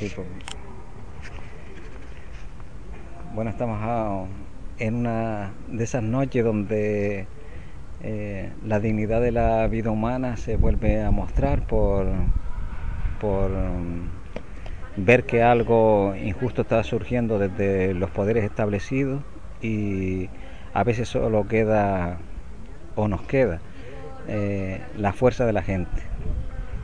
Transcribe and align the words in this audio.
Pues. 0.00 0.14
Bueno, 3.34 3.50
estamos 3.50 3.78
ah, 3.82 4.24
en 4.78 4.94
una 4.94 5.52
de 5.68 5.84
esas 5.84 6.02
noches 6.02 6.42
donde 6.42 7.26
eh, 8.02 8.50
la 8.64 8.80
dignidad 8.80 9.20
de 9.20 9.30
la 9.30 9.66
vida 9.66 9.90
humana 9.90 10.38
se 10.38 10.56
vuelve 10.56 11.02
a 11.02 11.10
mostrar 11.10 11.66
por, 11.66 12.06
por 13.20 13.50
mm, 13.50 14.08
ver 15.04 15.24
que 15.24 15.42
algo 15.42 16.14
injusto 16.16 16.62
está 16.62 16.82
surgiendo 16.82 17.38
desde 17.38 17.92
los 17.92 18.08
poderes 18.08 18.44
establecidos 18.44 19.22
y 19.60 20.30
a 20.72 20.82
veces 20.82 21.10
solo 21.10 21.46
queda 21.46 22.16
o 22.96 23.06
nos 23.06 23.20
queda 23.20 23.60
eh, 24.28 24.80
la 24.96 25.12
fuerza 25.12 25.44
de 25.44 25.52
la 25.52 25.60
gente. 25.60 26.00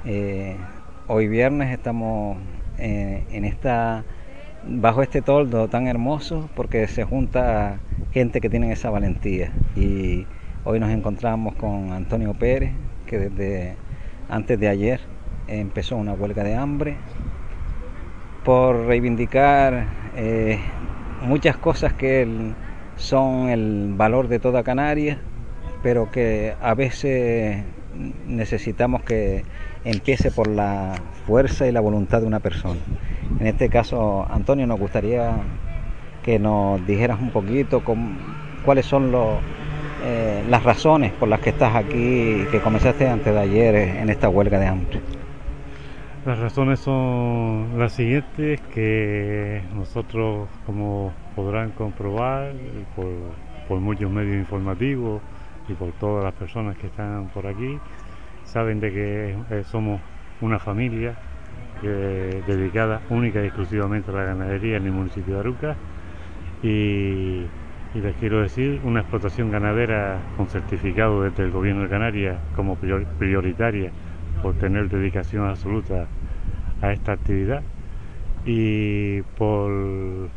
Eh, 0.05 0.55
hoy 1.07 1.29
viernes 1.29 1.73
estamos 1.73 2.37
en 2.79 3.45
esta 3.45 4.05
bajo 4.69 5.03
este 5.03 5.23
toldo 5.23 5.69
tan 5.69 5.87
hermoso 5.87 6.49
porque 6.55 6.87
se 6.89 7.05
junta 7.05 7.79
gente 8.13 8.41
que 8.41 8.49
tiene 8.49 8.73
esa 8.73 8.91
valentía. 8.91 9.53
Y 9.77 10.27
hoy 10.65 10.81
nos 10.81 10.91
encontramos 10.91 11.55
con 11.55 11.93
Antonio 11.93 12.35
Pérez 12.35 12.73
que 13.07 13.19
desde 13.19 13.77
antes 14.29 14.59
de 14.59 14.69
ayer 14.69 15.01
empezó 15.49 15.97
una 15.97 16.13
huelga 16.15 16.43
de 16.43 16.57
hambre 16.57 16.97
por 18.45 18.87
reivindicar 18.87 19.87
eh, 20.17 20.59
muchas 21.23 21.57
cosas 21.57 21.93
que 21.93 22.27
son 22.97 23.49
el 23.49 23.95
valor 23.97 24.29
de 24.29 24.39
toda 24.39 24.65
Canarias 24.65 25.19
pero 25.83 26.11
que 26.11 26.55
a 26.61 26.75
veces 26.75 27.63
necesitamos 28.27 29.03
que 29.03 29.45
empiece 29.87 30.31
por 30.31 30.49
la 30.49 30.95
fuerza 31.27 31.67
y 31.67 31.73
la 31.73 31.81
voluntad 31.81 32.21
de 32.21 32.27
una 32.27 32.41
persona. 32.41 32.81
En 33.39 33.47
este 33.47 33.69
caso, 33.69 34.27
Antonio, 34.29 34.67
nos 34.67 34.79
gustaría 34.79 35.33
que 36.25 36.39
nos 36.39 36.85
dijeras 36.87 37.21
un 37.21 37.31
poquito 37.31 37.83
cuáles 38.65 38.85
son 38.85 39.13
eh, 40.05 40.45
las 40.49 40.65
razones 40.65 41.13
por 41.13 41.29
las 41.29 41.41
que 41.41 41.51
estás 41.51 41.77
aquí 41.77 42.43
y 42.43 42.47
que 42.51 42.61
comenzaste 42.61 43.09
antes 43.09 43.33
de 43.33 43.41
ayer 43.41 43.75
en 43.75 44.11
esta 44.11 44.29
huelga 44.29 44.59
de 44.59 44.67
hambre. 44.67 45.01
Las 46.27 46.41
razones 46.41 46.81
son 46.81 47.79
las 47.79 47.93
siguientes, 47.93 48.61
que 48.75 49.63
nosotros, 49.73 50.49
como 50.67 51.13
podrán 51.37 51.71
comprobar 51.71 52.53
por, 52.97 53.07
por 53.69 53.79
muchos 53.79 54.11
medios 54.11 54.37
informativos 54.37 55.23
y 55.69 55.75
por 55.75 55.93
todas 55.93 56.25
las 56.25 56.35
personas 56.35 56.77
que 56.79 56.89
están 56.89 57.29
por 57.33 57.47
aquí, 57.47 57.79
saben 58.57 58.81
de 58.81 58.91
que 58.91 59.37
eh, 59.51 59.65
somos 59.65 60.01
una 60.41 60.59
familia 60.59 61.15
dedicada 61.83 63.03
única 63.11 63.43
y 63.43 63.49
exclusivamente 63.49 64.11
a 64.11 64.15
la 64.15 64.25
ganadería 64.25 64.79
en 64.79 64.87
el 64.87 64.93
municipio 64.93 65.35
de 65.35 65.41
Aruca. 65.41 65.77
Y, 66.63 67.45
les 67.93 68.17
quiero 68.17 68.41
decir 68.41 68.81
una 68.83 69.01
explotación 69.01 69.51
ganadera 69.51 70.21
con 70.39 70.49
certificado 70.49 71.23
desde 71.23 71.45
el 71.45 71.51
gobierno 71.51 71.83
de 71.83 71.89
Canarias 71.91 72.39
como 72.55 72.77
prioritaria 72.77 73.91
por 74.43 74.55
tener 74.55 74.89
dedicación 74.89 75.47
absoluta 75.47 76.07
a 76.81 76.93
esta 76.93 77.13
actividad 77.13 77.63
y 78.47 79.21
por 79.37 80.31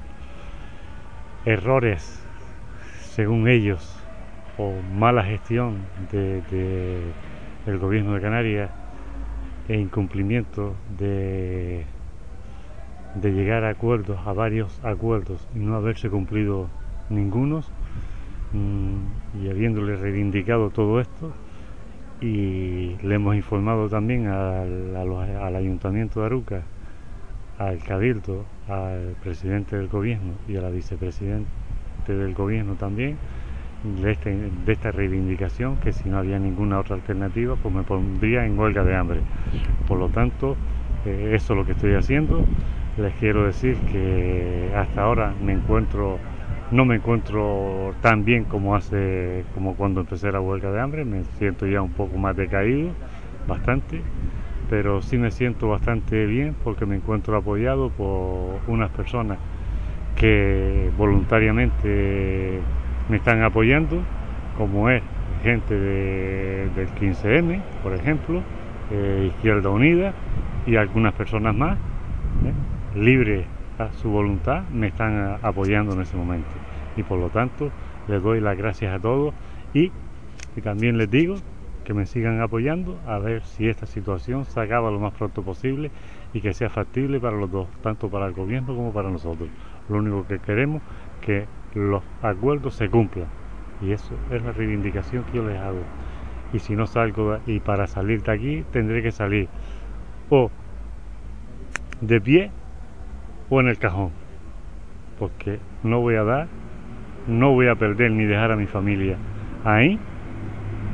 errores 1.46 2.22
según 3.00 3.48
ellos 3.48 3.98
o 4.58 4.82
mala 4.82 5.24
gestión 5.24 5.86
de 6.12 7.14
el 7.66 7.78
gobierno 7.78 8.14
de 8.14 8.22
Canarias 8.22 8.70
e 9.68 9.78
incumplimiento 9.78 10.76
de, 10.98 11.86
de 13.16 13.32
llegar 13.32 13.64
a 13.64 13.70
acuerdos, 13.70 14.20
a 14.26 14.34
varios 14.34 14.80
acuerdos 14.84 15.48
y 15.56 15.60
no 15.60 15.76
haberse 15.76 16.10
cumplido 16.10 16.68
ningunos 17.10 17.72
mm, 18.54 19.44
y 19.44 19.50
habiéndole 19.50 19.96
reivindicado 19.96 20.70
todo 20.70 21.00
esto 21.00 21.32
y 22.22 22.98
le 23.02 23.16
hemos 23.16 23.36
informado 23.36 23.88
también 23.88 24.28
al, 24.28 24.96
al 24.96 25.56
ayuntamiento 25.56 26.20
de 26.20 26.26
Aruca, 26.26 26.64
al 27.58 27.80
cabildo, 27.80 28.46
al 28.68 29.16
presidente 29.24 29.78
del 29.78 29.88
gobierno 29.88 30.34
y 30.48 30.58
a 30.58 30.62
la 30.62 30.70
vicepresidente 30.70 31.48
del 32.08 32.34
gobierno 32.34 32.74
también 32.76 33.18
este, 34.06 34.36
de, 34.66 34.74
esta 34.74 34.92
reivindicación 34.92 35.78
que 35.78 35.94
si 35.94 36.10
no 36.10 36.18
había 36.18 36.38
ninguna 36.40 36.80
otra 36.80 36.96
alternativa 36.96 37.56
pues 37.56 37.74
me 37.74 37.84
pondría 37.84 38.46
en 38.46 38.58
huelga 38.58 38.84
de 38.84 38.96
hambre. 38.96 39.22
Por 39.88 40.00
lo 40.00 40.10
tanto, 40.10 40.56
eh, 41.06 41.32
eso 41.34 41.54
es 41.54 41.58
lo 41.58 41.66
que 41.66 41.72
estoy 41.74 41.94
haciendo. 41.96 42.44
Les 42.98 43.14
quiero 43.16 43.46
decir 43.46 43.78
que 43.92 44.72
hasta 44.76 45.04
ahora 45.04 45.34
me 45.42 45.54
encuentro, 45.54 46.20
no 46.72 46.86
me 46.86 46.96
encuentro 46.96 47.94
tan 48.02 48.26
bien 48.26 48.44
como 48.44 48.76
hace, 48.76 49.46
como 49.54 49.76
cuando 49.76 50.02
empecé 50.02 50.32
la 50.32 50.42
huelga 50.42 50.72
de 50.72 50.82
hambre, 50.82 51.06
me 51.06 51.24
siento 51.38 51.66
ya 51.66 51.82
un 51.82 51.92
poco 51.92 52.18
más 52.18 52.36
decaído, 52.36 52.92
bastante, 53.48 54.02
pero 54.70 55.02
sí 55.02 55.18
me 55.18 55.32
siento 55.32 55.70
bastante 55.70 56.26
bien 56.26 56.56
porque 56.64 56.86
me 56.86 56.98
encuentro 56.98 57.38
apoyado 57.38 57.90
por 57.90 58.60
unas 58.68 58.92
personas 58.92 59.40
que 60.18 60.92
voluntariamente 60.98 62.60
me 63.10 63.18
están 63.18 63.42
apoyando, 63.44 64.02
como 64.58 64.90
es 64.90 65.02
gente 65.44 65.76
del 65.76 66.90
15M, 66.96 67.62
por 67.82 67.94
ejemplo, 67.94 68.42
eh, 68.92 69.32
Izquierda 69.36 69.70
Unida 69.70 70.14
y 70.66 70.76
algunas 70.76 71.14
personas 71.14 71.56
más, 71.56 71.78
¿eh? 71.78 73.00
libres 73.00 73.46
a 73.80 73.92
su 73.94 74.10
voluntad, 74.10 74.64
me 74.70 74.88
están 74.88 75.38
apoyando 75.42 75.94
en 75.94 76.02
ese 76.02 76.16
momento. 76.18 76.50
Y 76.98 77.04
por 77.04 77.20
lo 77.20 77.30
tanto, 77.30 77.72
les 78.08 78.22
doy 78.22 78.42
las 78.42 78.58
gracias 78.58 78.94
a 78.94 79.00
todos 79.00 79.34
y, 79.74 79.92
y 80.56 80.62
también 80.62 80.98
les 80.98 81.10
digo 81.10 81.36
que 81.84 81.94
me 81.94 82.06
sigan 82.06 82.42
apoyando 82.42 83.00
a 83.08 83.18
ver 83.18 83.44
si 83.44 83.68
esta 83.68 83.88
situación 83.88 84.46
se 84.46 84.60
acaba 84.60 84.92
lo 84.92 85.00
más 85.00 85.14
pronto 85.14 85.42
posible 85.42 85.90
y 86.34 86.42
que 86.42 86.54
sea 86.54 86.70
factible 86.70 87.20
para 87.20 87.38
los 87.38 87.50
dos, 87.50 87.68
tanto 87.82 88.10
para 88.10 88.28
el 88.28 88.34
gobierno 88.34 88.76
como 88.76 88.94
para 88.94 89.10
nosotros. 89.10 89.50
Lo 89.88 89.98
único 89.98 90.28
que 90.28 90.38
queremos 90.38 90.84
que 91.22 91.48
los 91.74 92.04
acuerdos 92.22 92.76
se 92.76 92.90
cumplan. 92.90 93.28
Y 93.82 93.92
eso 93.92 94.14
es 94.32 94.44
la 94.44 94.52
reivindicación 94.52 95.24
que 95.26 95.38
yo 95.38 95.48
les 95.48 95.58
hago. 95.58 95.82
Y 96.52 96.60
si 96.60 96.76
no 96.76 96.88
salgo, 96.88 97.38
y 97.46 97.60
para 97.60 97.88
salir 97.88 98.24
de 98.24 98.32
aquí, 98.32 98.66
tendré 98.72 99.02
que 99.04 99.12
salir 99.12 99.48
o 100.30 100.50
de 102.02 102.20
pie 102.22 102.52
o 103.50 103.60
en 103.60 103.68
el 103.68 103.78
cajón. 103.78 104.12
Porque 105.18 105.60
no 105.84 106.00
voy 106.02 106.16
a 106.16 106.24
dar, 106.24 106.48
no 107.28 107.52
voy 107.52 107.68
a 107.68 107.76
perder 107.76 108.12
ni 108.12 108.26
dejar 108.26 108.52
a 108.52 108.56
mi 108.56 108.66
familia 108.66 109.18
ahí 109.64 110.00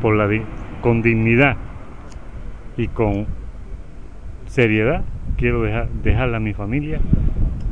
por 0.02 0.16
la, 0.16 0.28
con 0.82 1.02
dignidad 1.02 1.58
y 2.78 2.88
con 2.88 3.28
seriedad. 4.48 5.04
Quiero 5.38 5.62
dejar, 5.62 5.90
dejarla 5.90 6.38
a 6.38 6.40
mi 6.40 6.54
familia 6.54 7.00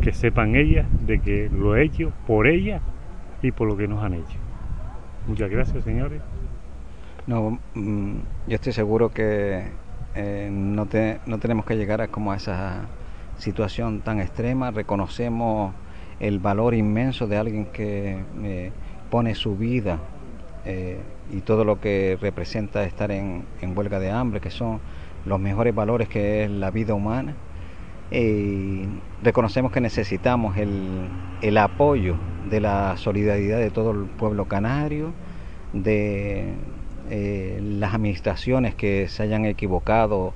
que 0.01 0.11
sepan 0.11 0.55
ellas 0.55 0.85
de 1.05 1.19
que 1.19 1.49
lo 1.49 1.75
he 1.75 1.83
hecho 1.83 2.11
por 2.27 2.47
ellas 2.47 2.81
y 3.43 3.51
por 3.51 3.67
lo 3.67 3.77
que 3.77 3.87
nos 3.87 4.03
han 4.03 4.15
hecho. 4.15 4.37
Muchas 5.27 5.49
gracias, 5.49 5.83
señores. 5.83 6.21
No, 7.27 7.59
mm, 7.75 8.15
yo 8.47 8.55
estoy 8.55 8.73
seguro 8.73 9.09
que 9.09 9.63
eh, 10.15 10.49
no, 10.51 10.85
te, 10.85 11.19
no 11.25 11.37
tenemos 11.37 11.65
que 11.65 11.75
llegar 11.75 12.01
a 12.01 12.07
como 12.07 12.31
a 12.31 12.37
esa 12.37 12.81
situación 13.37 14.01
tan 14.01 14.19
extrema. 14.19 14.71
Reconocemos 14.71 15.73
el 16.19 16.39
valor 16.39 16.73
inmenso 16.73 17.27
de 17.27 17.37
alguien 17.37 17.65
que 17.67 18.23
eh, 18.43 18.71
pone 19.09 19.35
su 19.35 19.55
vida 19.55 19.99
eh, 20.65 20.99
y 21.31 21.41
todo 21.41 21.63
lo 21.65 21.79
que 21.79 22.17
representa 22.19 22.83
estar 22.83 23.11
en, 23.11 23.45
en 23.61 23.77
huelga 23.77 23.99
de 23.99 24.11
hambre, 24.11 24.39
que 24.39 24.49
son 24.49 24.79
los 25.25 25.39
mejores 25.39 25.73
valores 25.73 26.09
que 26.09 26.45
es 26.45 26.51
la 26.51 26.71
vida 26.71 26.93
humana. 26.93 27.33
Y 28.11 28.83
reconocemos 29.23 29.71
que 29.71 29.81
necesitamos 29.81 30.57
el, 30.57 31.07
el 31.41 31.57
apoyo 31.57 32.15
de 32.49 32.61
la 32.61 32.95
solidaridad 32.97 33.57
de 33.57 33.71
todo 33.71 33.91
el 33.91 34.05
pueblo 34.05 34.45
canario, 34.45 35.13
de 35.73 36.53
eh, 37.09 37.59
las 37.61 37.93
administraciones 37.93 38.75
que 38.75 39.07
se 39.09 39.23
hayan 39.23 39.45
equivocado 39.45 40.33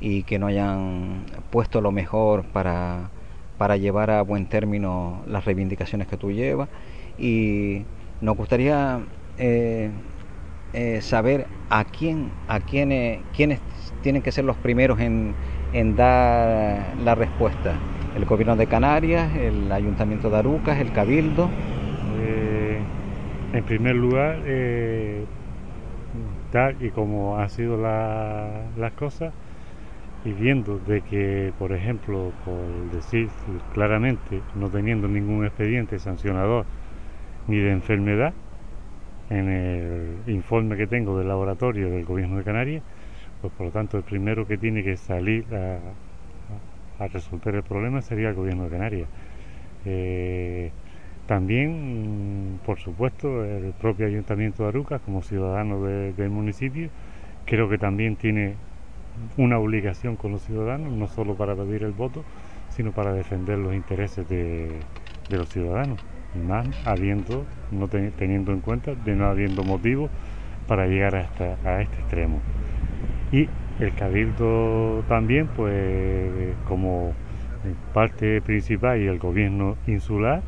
y 0.00 0.24
que 0.24 0.38
no 0.38 0.48
hayan 0.48 1.24
puesto 1.50 1.80
lo 1.80 1.92
mejor 1.92 2.44
para, 2.44 3.10
para 3.56 3.76
llevar 3.76 4.10
a 4.10 4.22
buen 4.22 4.46
término 4.46 5.22
las 5.26 5.44
reivindicaciones 5.44 6.08
que 6.08 6.16
tú 6.16 6.32
llevas. 6.32 6.68
Y 7.18 7.84
nos 8.20 8.36
gustaría 8.36 9.00
eh, 9.38 9.90
eh, 10.72 11.00
saber 11.00 11.46
a 11.70 11.84
quién, 11.84 12.30
a 12.48 12.60
quiénes, 12.60 13.20
quiénes 13.34 13.60
tienen 14.02 14.22
que 14.22 14.32
ser 14.32 14.44
los 14.44 14.56
primeros 14.56 15.00
en, 15.00 15.34
en 15.72 15.96
dar 15.96 16.94
la 17.02 17.14
respuesta 17.14 17.74
el 18.16 18.24
gobierno 18.26 18.56
de 18.56 18.66
Canarias, 18.66 19.34
el 19.36 19.70
ayuntamiento 19.72 20.30
de 20.30 20.36
Arucas, 20.38 20.78
el 20.78 20.92
cabildo. 20.92 21.48
Eh, 22.20 22.78
en 23.52 23.64
primer 23.64 23.94
lugar, 23.94 24.38
eh, 24.44 25.24
tal 26.50 26.76
y 26.80 26.90
como 26.90 27.38
han 27.38 27.48
sido 27.50 27.78
las 27.78 28.92
cosas, 28.96 29.32
y 30.24 30.32
viendo 30.32 30.78
de 30.78 31.00
que, 31.00 31.52
por 31.58 31.72
ejemplo, 31.72 32.32
por 32.44 32.92
decir 32.92 33.28
claramente, 33.72 34.40
no 34.54 34.68
teniendo 34.68 35.08
ningún 35.08 35.44
expediente 35.44 35.98
sancionador 35.98 36.64
ni 37.48 37.56
de 37.56 37.72
enfermedad, 37.72 38.32
en 39.30 39.48
el 39.48 40.16
informe 40.26 40.76
que 40.76 40.86
tengo 40.86 41.18
del 41.18 41.28
laboratorio 41.28 41.90
del 41.90 42.04
gobierno 42.04 42.36
de 42.36 42.44
Canarias, 42.44 42.82
pues 43.42 43.52
por 43.54 43.66
lo 43.66 43.72
tanto 43.72 43.98
el 43.98 44.04
primero 44.04 44.46
que 44.46 44.56
tiene 44.56 44.82
que 44.82 44.96
salir 44.96 45.44
a, 45.52 45.78
resolver 47.08 47.56
el 47.56 47.64
problema 47.64 48.00
sería 48.00 48.28
el 48.28 48.36
gobierno 48.36 48.64
de 48.64 48.70
Canarias. 48.70 49.08
Eh, 49.84 50.70
también, 51.26 52.60
por 52.64 52.78
supuesto, 52.78 53.44
el 53.44 53.72
propio 53.72 54.06
Ayuntamiento 54.06 54.62
de 54.62 54.68
Arucas, 54.68 55.00
como 55.00 55.22
ciudadano 55.22 55.82
del 55.82 56.30
municipio, 56.30 56.90
creo 57.44 57.68
que 57.68 57.78
también 57.78 58.14
tiene 58.14 58.54
una 59.36 59.58
obligación 59.58 60.14
con 60.14 60.30
los 60.30 60.42
ciudadanos, 60.42 60.92
no 60.92 61.08
solo 61.08 61.34
para 61.34 61.56
pedir 61.56 61.82
el 61.82 61.92
voto, 61.92 62.22
sino 62.70 62.92
para 62.92 63.12
defender 63.12 63.58
los 63.58 63.74
intereses 63.74 64.28
de, 64.28 64.70
los 65.28 65.48
ciudadanos, 65.48 65.98
más 66.46 66.66
habiendo, 66.84 67.44
no 67.70 67.88
teniendo 67.88 68.52
en 68.52 68.60
cuenta, 68.60 68.94
de 68.94 69.16
no 69.16 69.26
habiendo 69.26 69.64
motivo 69.64 70.08
para 70.68 70.86
llegar 70.86 71.16
hasta 71.16 71.56
a 71.64 71.82
este 71.82 71.96
extremo. 71.98 72.40
Y 73.32 73.48
el 73.80 73.94
cabildo 73.94 75.02
también, 75.08 75.48
pues 75.48 76.54
como 76.68 77.12
parte 77.94 78.40
principal 78.42 79.00
y 79.00 79.06
el 79.06 79.18
gobierno 79.18 79.76
insular, 79.86 80.42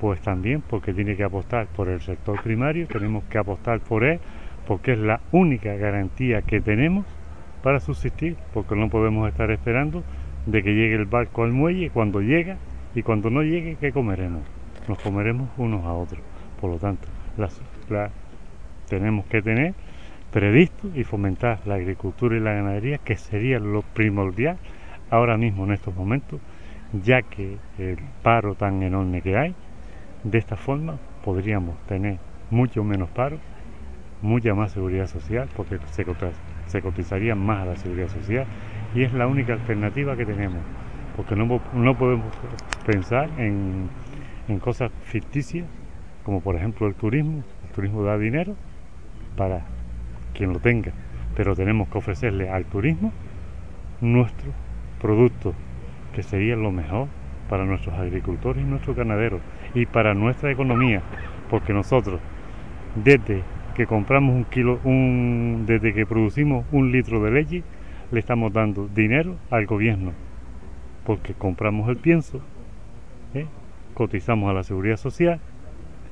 pues 0.00 0.20
también 0.20 0.62
porque 0.62 0.92
tiene 0.92 1.16
que 1.16 1.24
apostar 1.24 1.66
por 1.66 1.88
el 1.88 2.00
sector 2.00 2.42
primario, 2.42 2.86
tenemos 2.86 3.24
que 3.24 3.38
apostar 3.38 3.80
por 3.80 4.04
él, 4.04 4.20
porque 4.66 4.92
es 4.92 4.98
la 4.98 5.20
única 5.32 5.74
garantía 5.76 6.42
que 6.42 6.60
tenemos 6.60 7.06
para 7.62 7.80
subsistir, 7.80 8.36
porque 8.52 8.76
no 8.76 8.88
podemos 8.88 9.28
estar 9.28 9.50
esperando 9.50 10.02
de 10.46 10.62
que 10.62 10.74
llegue 10.74 10.94
el 10.94 11.06
barco 11.06 11.44
al 11.44 11.52
muelle, 11.52 11.90
cuando 11.90 12.20
llega 12.20 12.56
y 12.94 13.02
cuando 13.02 13.30
no 13.30 13.42
llegue, 13.42 13.76
¿qué 13.80 13.92
comeremos? 13.92 14.42
Nos 14.88 14.98
comeremos 15.00 15.48
unos 15.56 15.84
a 15.84 15.92
otros. 15.92 16.20
Por 16.60 16.70
lo 16.70 16.78
tanto, 16.78 17.08
la, 17.36 18.10
tenemos 18.88 19.26
que 19.26 19.42
tener 19.42 19.74
previsto 20.32 20.88
y 20.94 21.04
fomentar 21.04 21.60
la 21.66 21.74
agricultura 21.74 22.36
y 22.36 22.40
la 22.40 22.52
ganadería, 22.52 22.98
que 22.98 23.16
sería 23.16 23.58
lo 23.58 23.82
primordial 23.82 24.58
ahora 25.10 25.36
mismo 25.36 25.64
en 25.64 25.72
estos 25.72 25.94
momentos, 25.94 26.40
ya 26.92 27.22
que 27.22 27.58
el 27.78 27.98
paro 28.22 28.54
tan 28.54 28.82
enorme 28.82 29.22
que 29.22 29.36
hay, 29.36 29.54
de 30.24 30.38
esta 30.38 30.56
forma 30.56 30.98
podríamos 31.24 31.76
tener 31.86 32.18
mucho 32.50 32.84
menos 32.84 33.08
paro, 33.10 33.38
mucha 34.22 34.54
más 34.54 34.72
seguridad 34.72 35.06
social, 35.06 35.48
porque 35.56 35.78
se, 35.90 36.04
se 36.66 36.82
cotizaría 36.82 37.34
más 37.34 37.62
a 37.62 37.66
la 37.66 37.76
seguridad 37.76 38.08
social 38.08 38.46
y 38.94 39.02
es 39.02 39.12
la 39.12 39.26
única 39.26 39.52
alternativa 39.52 40.16
que 40.16 40.24
tenemos, 40.24 40.60
porque 41.16 41.36
no, 41.36 41.60
no 41.74 41.98
podemos 41.98 42.32
pensar 42.84 43.28
en, 43.38 43.88
en 44.48 44.58
cosas 44.58 44.90
ficticias, 45.04 45.66
como 46.24 46.40
por 46.40 46.56
ejemplo 46.56 46.86
el 46.86 46.94
turismo. 46.94 47.42
El 47.64 47.72
turismo 47.72 48.02
da 48.02 48.16
dinero 48.16 48.54
para 49.36 49.62
quien 50.36 50.52
lo 50.52 50.60
tenga, 50.60 50.92
pero 51.34 51.54
tenemos 51.54 51.88
que 51.88 51.98
ofrecerle 51.98 52.50
al 52.50 52.64
turismo 52.64 53.12
nuestro 54.00 54.52
producto, 55.00 55.54
que 56.14 56.22
sería 56.22 56.56
lo 56.56 56.70
mejor 56.70 57.08
para 57.48 57.64
nuestros 57.64 57.94
agricultores 57.96 58.62
y 58.62 58.66
nuestros 58.66 58.96
ganaderos 58.96 59.40
y 59.74 59.86
para 59.86 60.14
nuestra 60.14 60.50
economía, 60.50 61.02
porque 61.50 61.72
nosotros 61.72 62.20
desde 62.94 63.42
que 63.74 63.86
compramos 63.86 64.34
un 64.34 64.44
kilo, 64.44 64.80
desde 65.66 65.92
que 65.92 66.06
producimos 66.06 66.64
un 66.72 66.92
litro 66.92 67.22
de 67.22 67.30
leche, 67.30 67.62
le 68.10 68.20
estamos 68.20 68.52
dando 68.52 68.88
dinero 68.88 69.36
al 69.50 69.66
gobierno, 69.66 70.12
porque 71.04 71.34
compramos 71.34 71.88
el 71.88 71.96
pienso, 71.96 72.40
¿eh? 73.34 73.46
cotizamos 73.94 74.50
a 74.50 74.54
la 74.54 74.62
seguridad 74.62 74.96
social 74.96 75.40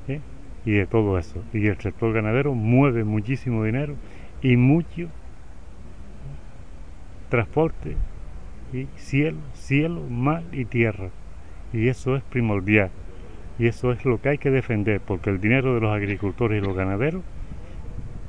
¿eh? 0.07 0.19
y 0.63 0.71
de 0.71 0.85
todo 0.85 1.17
eso. 1.17 1.43
Y 1.53 1.65
el 1.67 1.77
sector 1.79 2.13
ganadero 2.13 2.53
mueve 2.53 3.03
muchísimo 3.03 3.63
dinero 3.63 3.95
y 4.41 4.57
mucho 4.57 5.09
transporte 7.29 7.95
y 8.73 8.87
cielo, 8.95 9.37
cielo, 9.53 10.01
mar 10.09 10.43
y 10.51 10.65
tierra. 10.65 11.09
Y 11.73 11.87
eso 11.87 12.15
es 12.15 12.23
primordial. 12.23 12.89
Y 13.57 13.67
eso 13.67 13.91
es 13.91 14.03
lo 14.05 14.21
que 14.21 14.29
hay 14.29 14.37
que 14.37 14.51
defender, 14.51 15.01
porque 15.01 15.29
el 15.29 15.39
dinero 15.39 15.75
de 15.75 15.81
los 15.81 15.93
agricultores 15.93 16.61
y 16.61 16.65
los 16.65 16.75
ganaderos 16.75 17.23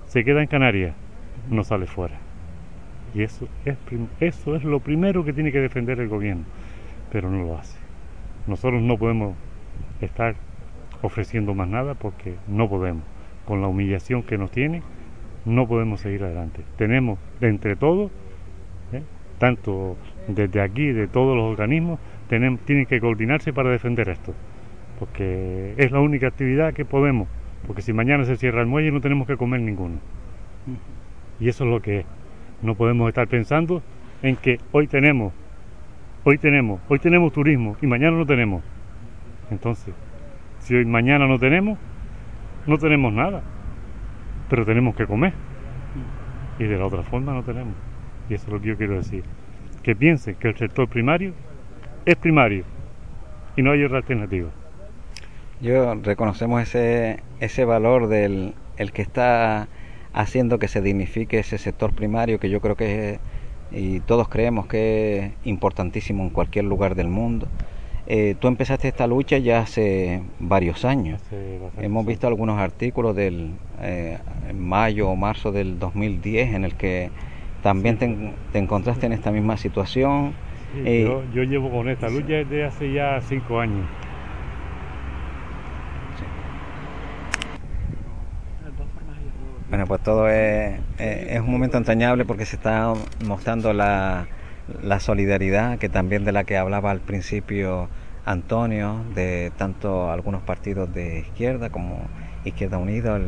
se 0.06 0.24
queda 0.24 0.40
en 0.40 0.48
Canarias, 0.48 0.94
no 1.50 1.64
sale 1.64 1.86
fuera. 1.86 2.16
Y 3.14 3.22
eso 3.22 3.48
es, 3.64 3.76
eso 4.20 4.56
es 4.56 4.64
lo 4.64 4.80
primero 4.80 5.24
que 5.24 5.32
tiene 5.32 5.52
que 5.52 5.60
defender 5.60 6.00
el 6.00 6.08
gobierno, 6.08 6.44
pero 7.10 7.30
no 7.30 7.44
lo 7.44 7.58
hace. 7.58 7.78
Nosotros 8.46 8.82
no 8.82 8.96
podemos 8.96 9.34
estar 10.00 10.36
ofreciendo 11.02 11.54
más 11.54 11.68
nada 11.68 11.94
porque 11.94 12.34
no 12.46 12.68
podemos. 12.68 13.04
Con 13.44 13.60
la 13.60 13.68
humillación 13.68 14.22
que 14.22 14.38
nos 14.38 14.50
tiene, 14.50 14.82
no 15.46 15.66
podemos 15.66 16.00
seguir 16.00 16.24
adelante. 16.24 16.62
Tenemos, 16.76 17.18
de 17.40 17.48
entre 17.48 17.76
todos, 17.76 18.10
¿eh? 18.92 19.02
tanto 19.38 19.96
desde 20.28 20.60
aquí, 20.60 20.92
de 20.92 21.08
todos 21.08 21.34
los 21.36 21.46
organismos, 21.46 21.98
tenemos, 22.28 22.60
tienen 22.60 22.86
que 22.86 23.00
coordinarse 23.00 23.52
para 23.52 23.70
defender 23.70 24.08
esto 24.10 24.34
porque 24.98 25.74
es 25.76 25.92
la 25.92 26.00
única 26.00 26.28
actividad 26.28 26.72
que 26.74 26.84
podemos, 26.84 27.28
porque 27.66 27.82
si 27.82 27.92
mañana 27.92 28.24
se 28.24 28.36
cierra 28.36 28.60
el 28.60 28.66
muelle 28.66 28.90
no 28.90 29.00
tenemos 29.00 29.26
que 29.26 29.36
comer 29.36 29.60
ninguno. 29.60 29.96
Y 31.38 31.48
eso 31.48 31.64
es 31.64 31.70
lo 31.70 31.80
que 31.80 32.00
es. 32.00 32.06
No 32.62 32.74
podemos 32.74 33.08
estar 33.08 33.28
pensando 33.28 33.82
en 34.22 34.36
que 34.36 34.58
hoy 34.72 34.86
tenemos, 34.86 35.32
hoy 36.24 36.38
tenemos, 36.38 36.80
hoy 36.88 36.98
tenemos 36.98 37.32
turismo 37.32 37.76
y 37.82 37.86
mañana 37.86 38.16
no 38.16 38.26
tenemos. 38.26 38.62
Entonces, 39.50 39.94
si 40.60 40.74
hoy 40.74 40.84
mañana 40.84 41.26
no 41.26 41.38
tenemos, 41.38 41.78
no 42.66 42.78
tenemos 42.78 43.12
nada, 43.12 43.42
pero 44.48 44.64
tenemos 44.64 44.94
que 44.94 45.06
comer. 45.06 45.32
Y 46.58 46.64
de 46.64 46.78
la 46.78 46.86
otra 46.86 47.02
forma 47.02 47.32
no 47.32 47.42
tenemos. 47.42 47.74
Y 48.28 48.34
eso 48.34 48.46
es 48.46 48.52
lo 48.52 48.60
que 48.60 48.68
yo 48.68 48.76
quiero 48.76 48.96
decir. 48.96 49.24
Que 49.82 49.94
piensen 49.94 50.34
que 50.36 50.48
el 50.48 50.56
sector 50.56 50.88
primario 50.88 51.32
es 52.04 52.16
primario 52.16 52.64
y 53.56 53.62
no 53.62 53.72
hay 53.72 53.84
otra 53.84 53.98
alternativa. 53.98 54.48
Yo 55.60 55.94
reconocemos 55.94 56.62
ese, 56.62 57.22
ese 57.40 57.64
valor 57.64 58.08
del 58.08 58.54
el 58.76 58.92
que 58.92 59.02
está 59.02 59.68
haciendo 60.12 60.58
que 60.58 60.68
se 60.68 60.80
dignifique 60.80 61.38
ese 61.38 61.58
sector 61.58 61.94
primario 61.94 62.38
que 62.38 62.50
yo 62.50 62.60
creo 62.60 62.76
que 62.76 63.14
es, 63.14 63.20
y 63.70 64.00
todos 64.00 64.28
creemos 64.28 64.66
que 64.66 65.18
es 65.18 65.32
importantísimo 65.44 66.22
en 66.22 66.30
cualquier 66.30 66.66
lugar 66.66 66.94
del 66.94 67.08
mundo. 67.08 67.48
Eh, 68.08 68.36
tú 68.38 68.46
empezaste 68.46 68.86
esta 68.86 69.06
lucha 69.06 69.38
ya 69.38 69.60
hace 69.60 70.22
varios 70.38 70.84
años. 70.84 71.20
Hemos 71.78 72.06
visto 72.06 72.26
algunos 72.26 72.58
artículos 72.58 73.16
del 73.16 73.50
eh, 73.80 74.18
mayo 74.54 75.08
o 75.08 75.16
marzo 75.16 75.50
del 75.50 75.78
2010 75.78 76.54
en 76.54 76.64
el 76.64 76.74
que 76.74 77.10
también 77.62 77.98
te, 77.98 78.58
encontraste 78.58 79.06
en 79.06 79.12
esta 79.12 79.32
misma 79.32 79.56
situación. 79.56 80.34
yo, 80.84 81.24
yo 81.34 81.42
llevo 81.42 81.70
con 81.70 81.88
esta 81.88 82.08
lucha 82.08 82.34
desde 82.34 82.64
hace 82.64 82.92
ya 82.92 83.20
cinco 83.20 83.58
años. 83.58 83.86
Bueno, 89.68 89.84
pues 89.88 90.00
todo 90.00 90.28
es, 90.28 90.78
un 91.40 91.50
momento 91.50 91.76
entrañable 91.76 92.24
porque 92.24 92.46
se 92.46 92.54
está 92.54 92.94
mostrando 93.26 93.72
la, 93.72 94.28
solidaridad 95.00 95.78
que 95.78 95.88
también 95.88 96.24
de 96.24 96.32
la 96.32 96.44
que 96.44 96.56
hablaba 96.56 96.90
al 96.90 97.00
principio 97.00 97.88
Antonio, 98.24 99.04
de 99.14 99.52
tanto 99.56 100.10
algunos 100.10 100.42
partidos 100.42 100.92
de 100.92 101.20
izquierda 101.20 101.70
como 101.70 102.08
Izquierda 102.44 102.78
Unida 102.78 103.20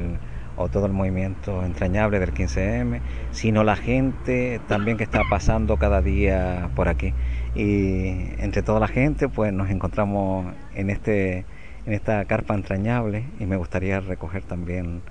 o 0.57 0.68
todo 0.68 0.87
el 0.87 0.92
movimiento 0.92 1.64
entrañable 1.64 2.18
del 2.18 2.35
15M, 2.35 3.00
sino 3.30 3.62
la 3.62 3.76
gente 3.76 4.61
también 4.66 4.97
que 4.97 5.04
está 5.04 5.23
pasando 5.30 5.76
cada 5.76 6.02
día 6.02 6.71
por 6.75 6.88
aquí. 6.88 7.14
Y 7.54 8.09
entre 8.38 8.62
toda 8.62 8.80
la 8.80 8.88
gente 8.88 9.28
pues 9.28 9.52
nos 9.52 9.71
encontramos 9.71 10.52
en, 10.75 10.90
este, 10.90 11.45
en 11.87 11.92
esta 11.92 12.25
carpa 12.25 12.54
entrañable 12.54 13.25
y 13.38 13.47
me 13.47 13.57
gustaría 13.57 14.00
recoger 14.00 14.42
también 14.42 15.02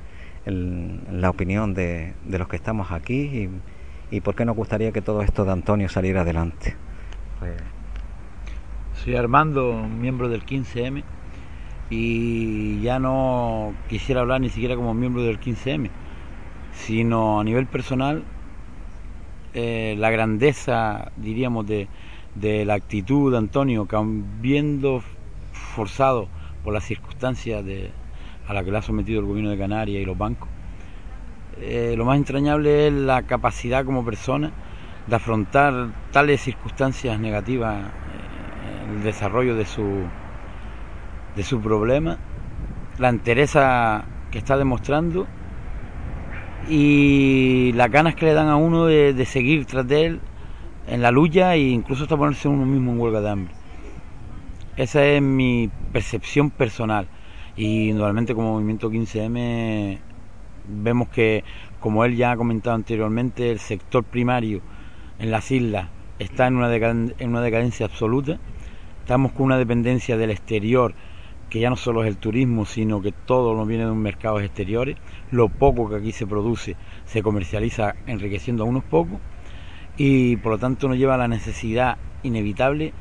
la 0.45 1.29
opinión 1.29 1.73
de, 1.73 2.13
los 2.27 2.47
que 2.47 2.55
estamos 2.57 2.91
aquí 2.91 3.21
y, 3.21 3.49
y, 4.11 4.21
por 4.21 4.35
qué 4.35 4.45
nos 4.45 4.55
gustaría 4.55 4.91
que 4.91 5.01
todo 5.01 5.21
esto 5.21 5.45
de 5.45 5.51
Antonio 5.51 5.89
saliera 5.89 6.21
adelante. 6.21 6.75
Pues, 7.39 7.61
Soy 9.03 9.15
Armando, 9.15 9.73
miembro 9.87 10.29
del 10.29 10.45
15M, 10.45 11.03
y 11.89 12.81
ya 12.81 12.99
no 12.99 13.73
quisiera 13.89 14.21
hablar 14.21 14.41
ni 14.41 14.49
siquiera 14.49 14.75
como 14.75 14.93
miembro 14.93 15.23
del 15.23 15.39
15M, 15.39 15.89
sino 16.73 17.39
a 17.39 17.43
nivel 17.43 17.67
personal, 17.67 18.23
eh, 19.53 19.95
la 19.97 20.09
grandeza, 20.09 21.11
diríamos, 21.17 21.65
de, 21.67 21.87
la 22.65 22.73
actitud 22.75 23.31
de 23.31 23.37
Antonio, 23.37 23.87
viendo 24.41 25.01
forzado 25.51 26.27
por 26.63 26.73
las 26.73 26.83
circunstancias 26.83 27.65
de, 27.65 27.91
a 28.47 28.53
la 28.53 28.63
que 28.63 28.71
le 28.71 28.77
ha 28.77 28.81
sometido 28.81 29.19
el 29.19 29.25
gobierno 29.25 29.49
de 29.49 29.57
Canarias 29.57 30.01
y 30.01 30.05
los 30.05 30.17
bancos. 30.17 30.49
Eh, 31.61 31.95
lo 31.97 32.05
más 32.05 32.17
entrañable 32.17 32.87
es 32.87 32.93
la 32.93 33.23
capacidad 33.23 33.83
como 33.83 34.05
persona 34.05 34.51
de 35.07 35.15
afrontar 35.15 35.89
tales 36.11 36.41
circunstancias 36.41 37.19
negativas 37.19 37.91
en 38.85 38.97
el 38.97 39.03
desarrollo 39.03 39.55
de 39.55 39.65
su, 39.65 40.03
de 41.35 41.43
su 41.43 41.59
problema, 41.61 42.17
la 42.99 43.09
entereza 43.09 44.05
que 44.31 44.37
está 44.37 44.57
demostrando 44.57 45.25
y 46.69 47.71
las 47.73 47.89
ganas 47.89 48.15
que 48.15 48.25
le 48.25 48.33
dan 48.33 48.49
a 48.49 48.57
uno 48.57 48.85
de, 48.85 49.25
seguir 49.25 49.65
tras 49.65 49.87
de 49.87 50.05
él 50.05 50.19
en 50.87 51.01
la 51.01 51.11
lucha 51.11 51.55
e 51.55 51.69
incluso 51.69 52.03
hasta 52.03 52.17
ponerse 52.17 52.47
uno 52.47 52.65
mismo 52.65 52.91
en 52.91 52.99
huelga 52.99 53.21
de 53.21 53.29
hambre. 53.29 53.53
Esa 54.75 55.05
es 55.05 55.21
mi 55.21 55.69
percepción 55.91 56.51
personal 56.51 57.07
y 57.55 57.91
normalmente 57.93 58.35
como 58.35 58.53
movimiento 58.53 58.91
15M 58.91 59.99
vemos 60.67 61.09
que, 61.09 61.43
como 61.79 62.05
él 62.05 62.15
ya 62.15 62.31
ha 62.31 62.37
comentado 62.37 62.75
anteriormente, 62.75 63.51
el 63.51 63.59
sector 63.59 64.03
primario 64.03 64.61
en 65.19 65.31
las 65.31 65.51
islas 65.51 65.87
está 66.19 66.47
en 66.47 66.55
una, 66.57 66.73
en 66.75 67.29
una 67.29 67.41
decadencia 67.41 67.85
absoluta, 67.85 68.39
estamos 69.01 69.31
con 69.31 69.47
una 69.47 69.57
dependencia 69.57 70.17
del 70.17 70.31
exterior 70.31 70.93
que 71.49 71.59
ya 71.59 71.69
no 71.69 71.75
solo 71.75 72.03
es 72.03 72.09
el 72.09 72.17
turismo, 72.17 72.65
sino 72.65 73.01
que 73.01 73.11
todo 73.11 73.53
lo 73.53 73.65
viene 73.65 73.85
de 73.85 73.91
un 73.91 74.01
mercados 74.01 74.43
exteriores. 74.43 74.97
Lo 75.31 75.49
poco 75.49 75.89
que 75.89 75.95
aquí 75.95 76.11
se 76.11 76.27
produce 76.27 76.75
se 77.05 77.23
comercializa 77.23 77.95
enriqueciendo 78.05 78.63
a 78.63 78.67
unos 78.67 78.83
pocos 78.83 79.19
y 79.97 80.35
por 80.37 80.53
lo 80.53 80.57
tanto 80.57 80.87
nos 80.87 80.97
lleva 80.97 81.15
a 81.15 81.17
la 81.17 81.27
necesidad 81.27 81.97
inevitable 82.23 82.93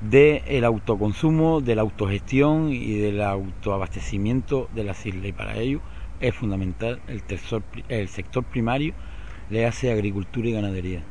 del 0.00 0.64
autoconsumo, 0.64 1.60
de 1.60 1.76
la 1.76 1.82
autogestión 1.82 2.72
y 2.72 2.94
del 2.94 3.22
autoabastecimiento 3.22 4.68
de 4.74 4.84
las 4.84 5.04
islas. 5.06 5.26
Y 5.26 5.32
para 5.32 5.56
ello 5.58 5.80
es 6.22 6.34
fundamental 6.34 7.00
el, 7.08 7.22
el 7.88 8.08
sector 8.08 8.44
primario, 8.44 8.94
le 9.50 9.66
hace 9.66 9.92
agricultura 9.92 10.48
y 10.48 10.52
ganadería. 10.52 11.02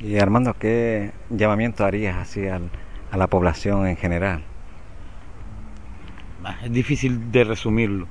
Y 0.00 0.18
Armando, 0.18 0.54
¿qué 0.58 1.12
llamamiento 1.30 1.84
harías 1.84 2.16
así 2.16 2.46
a 2.48 2.60
la 3.16 3.26
población 3.28 3.86
en 3.86 3.96
general? 3.96 4.42
es 6.62 6.72
difícil 6.72 7.32
de 7.32 7.44
resumirlo, 7.44 8.06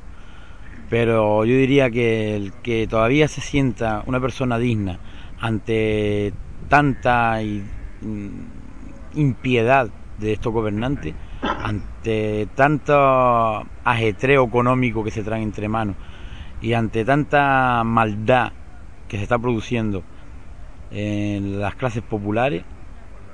pero 0.90 1.46
yo 1.46 1.56
diría 1.56 1.90
que 1.90 2.36
el 2.36 2.54
que 2.64 2.88
todavía 2.88 3.28
se 3.28 3.42
sienta 3.42 4.04
una 4.06 4.20
persona 4.20 4.58
digna 4.58 5.00
ante 5.40 6.34
tanta 6.70 7.40
mm, 8.02 9.20
impiedad 9.20 9.90
de 10.18 10.34
estos 10.34 10.54
gobernantes, 10.54 11.14
ante 11.42 12.48
tanto 12.56 13.66
ajetreo 13.84 14.46
económico 14.46 15.04
que 15.04 15.12
se 15.12 15.24
trae 15.24 15.42
entre 15.42 15.68
manos 15.68 15.96
y 16.62 16.74
ante 16.74 17.04
tanta 17.04 17.84
maldad 17.84 18.54
que 19.08 19.18
se 19.18 19.24
está 19.24 19.38
produciendo 19.38 20.04
en 20.92 21.60
las 21.60 21.76
clases 21.76 22.04
populares, 22.04 22.64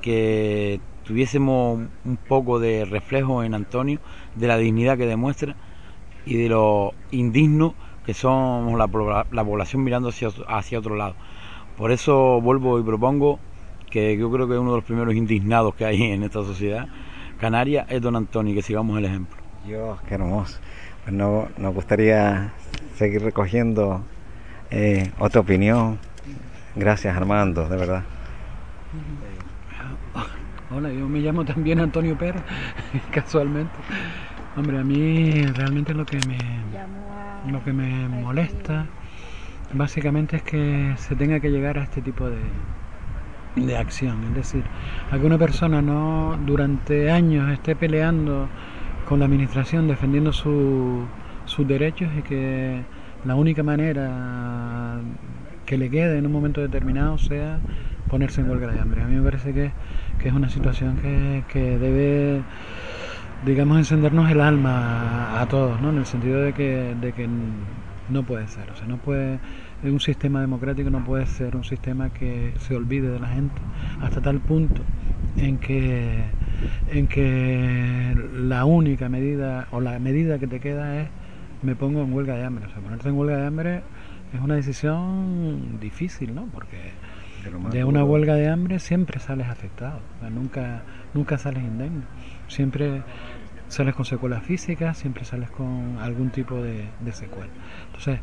que 0.02 0.80
tuviésemos 1.04 1.80
un 2.06 2.18
poco 2.18 2.60
de 2.60 2.86
reflejo 2.86 3.44
en 3.44 3.54
Antonio 3.54 4.00
de 4.36 4.48
la 4.48 4.58
dignidad 4.58 4.98
que 4.98 5.06
demuestra 5.06 5.56
y 6.26 6.38
de 6.38 6.50
lo 6.50 6.94
indigno 7.12 7.76
que 8.06 8.14
somos 8.14 8.78
la, 8.78 8.88
población 8.88 9.84
mirando 9.84 10.10
hacia, 10.10 10.30
hacia 10.48 10.80
otro 10.80 10.96
lado. 10.96 11.16
Por 11.78 11.92
eso 11.92 12.42
vuelvo 12.42 12.80
y 12.80 12.84
propongo 12.84 13.40
que 13.90 14.18
yo 14.18 14.32
creo 14.32 14.48
que 14.48 14.58
uno 14.58 14.72
de 14.72 14.78
los 14.78 14.86
primeros 14.86 15.16
indignados 15.16 15.76
que 15.76 15.86
hay 15.86 16.04
en 16.04 16.24
esta 16.24 16.44
sociedad 16.44 16.88
canaria 17.40 17.86
es 17.90 18.02
don 18.02 18.16
Antonio, 18.16 18.54
que 18.54 18.62
sigamos 18.62 18.98
el 18.98 19.06
ejemplo. 19.06 19.39
Dios, 19.66 20.00
qué 20.08 20.16
hermoso. 20.16 20.60
Pues 21.04 21.14
no, 21.14 21.48
nos 21.58 21.74
gustaría 21.74 22.54
seguir 22.96 23.22
recogiendo 23.22 24.02
eh, 24.72 25.12
otra 25.20 25.42
opinión. 25.42 26.00
Gracias 26.76 27.16
Armando, 27.16 27.68
de 27.68 27.78
verdad. 27.78 28.04
Hola, 30.72 30.92
yo 30.92 31.08
me 31.10 31.20
llamo 31.20 31.46
también 31.46 31.80
Antonio 31.80 32.18
Pérez, 32.18 32.44
casualmente. 33.12 33.74
Hombre, 34.56 34.78
a 34.78 34.84
mí 34.84 35.46
realmente 35.48 35.94
lo 35.94 36.06
que 36.06 36.20
me, 36.28 36.38
lo 37.52 37.64
que 37.64 37.74
me 37.74 38.08
molesta 38.08 38.86
básicamente 39.74 40.38
es 40.38 40.44
que 40.44 40.94
se 40.98 41.16
tenga 41.16 41.40
que 41.40 41.50
llegar 41.50 41.78
a 41.78 41.84
este 41.84 42.02
tipo 42.02 42.30
de, 42.30 42.40
de 43.56 43.78
acción. 43.78 44.24
Es 44.30 44.36
decir, 44.36 44.64
a 45.12 45.18
que 45.18 45.26
una 45.26 45.38
persona 45.38 45.82
no 45.82 46.38
durante 46.46 47.12
años 47.12 47.52
esté 47.52 47.76
peleando 47.76 48.48
con 49.10 49.20
la 49.20 49.26
administración 49.26 49.88
defendiendo 49.88 50.32
su, 50.32 51.04
sus 51.46 51.68
derechos 51.68 52.10
y 52.16 52.22
que 52.22 52.84
la 53.26 53.34
única 53.34 53.64
manera 53.64 55.00
que 55.66 55.80
le 55.80 55.90
quede 55.90 56.20
en 56.20 56.28
un 56.28 56.32
momento 56.32 56.62
determinado 56.62 57.18
sea 57.18 57.60
ponerse 58.08 58.42
en 58.42 58.50
huelga 58.50 58.68
de 58.68 58.80
hambre. 58.80 59.02
A 59.02 59.08
mí 59.08 59.16
me 59.16 59.24
parece 59.24 59.52
que, 59.52 59.72
es 60.24 60.34
una 60.34 60.50
situación 60.50 60.98
que, 60.98 61.78
debe, 61.80 62.44
digamos, 63.48 63.80
encendernos 63.80 64.30
el 64.30 64.42
alma 64.42 65.42
a, 65.42 65.48
todos, 65.48 65.82
¿no? 65.82 65.90
En 65.90 65.98
el 65.98 66.06
sentido 66.06 66.42
de 66.42 66.54
que, 66.54 66.96
de 67.02 67.12
que 67.12 67.28
no 68.10 68.24
puede 68.24 68.48
ser, 68.48 68.70
o 68.72 68.76
sea, 68.76 68.88
no 68.88 68.98
puede, 68.98 69.40
un 69.84 70.00
sistema 70.00 70.42
democrático 70.42 70.92
no 70.92 71.04
puede 71.04 71.26
ser 71.26 71.56
un 71.56 71.64
sistema 71.64 72.12
que 72.12 72.54
se 72.60 72.76
olvide 72.76 73.10
de 73.10 73.20
la 73.20 73.28
gente 73.28 73.62
hasta 74.02 74.22
tal 74.22 74.40
punto 74.40 74.84
en 75.38 75.58
que, 75.58 76.26
en 76.92 77.08
que 77.08 78.16
la 78.34 78.66
única 78.66 79.10
medida 79.10 79.68
o 79.72 79.82
la 79.82 79.98
medida 80.00 80.40
que 80.40 80.48
te 80.48 80.60
queda 80.60 81.02
es 81.02 81.10
me 81.62 81.76
pongo 81.76 82.02
en 82.02 82.14
huelga 82.14 82.36
de 82.36 82.46
hambre. 82.46 82.66
O 82.66 82.70
sea, 82.70 82.80
ponerte 82.80 83.10
en 83.10 83.18
huelga 83.18 83.38
de 83.38 83.46
hambre 83.46 83.82
es 84.34 84.42
una 84.42 84.56
decisión 84.56 85.80
difícil, 85.80 86.36
¿no? 86.36 86.46
Porque 86.54 86.78
de 87.72 87.84
una 87.84 88.04
huelga 88.04 88.36
de 88.36 88.50
hambre 88.50 88.80
siempre 88.80 89.20
sales 89.20 89.48
afectado, 89.48 90.00
nunca, 90.30 90.84
nunca 91.14 91.38
sales 91.38 91.64
indemne, 91.64 92.04
siempre 92.48 93.02
sales 93.70 93.96
con 93.96 94.06
secuelas 94.06 94.44
físicas, 94.44 94.98
siempre 94.98 95.24
sales 95.24 95.50
con 95.50 95.98
algún 96.00 96.32
tipo 96.32 96.62
de, 96.62 96.90
secuela. 97.14 97.52
Entonces, 97.88 98.20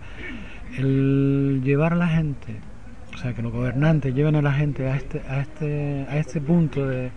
el 0.77 1.63
llevar 1.65 1.95
a 1.95 1.97
la 1.97 2.09
gente, 2.09 2.57
o 3.15 3.17
sea, 3.17 3.33
que 3.33 3.43
los 3.43 3.53
gobernantes 3.53 4.15
lleven 4.15 4.37
a 4.37 4.43
la 4.43 4.53
gente 4.53 4.87
a 4.89 4.97
este, 4.97 5.23
a 5.29 5.41
este, 5.41 6.07
a 6.09 6.19
este 6.19 6.41
punto 6.41 6.87
de 6.87 7.11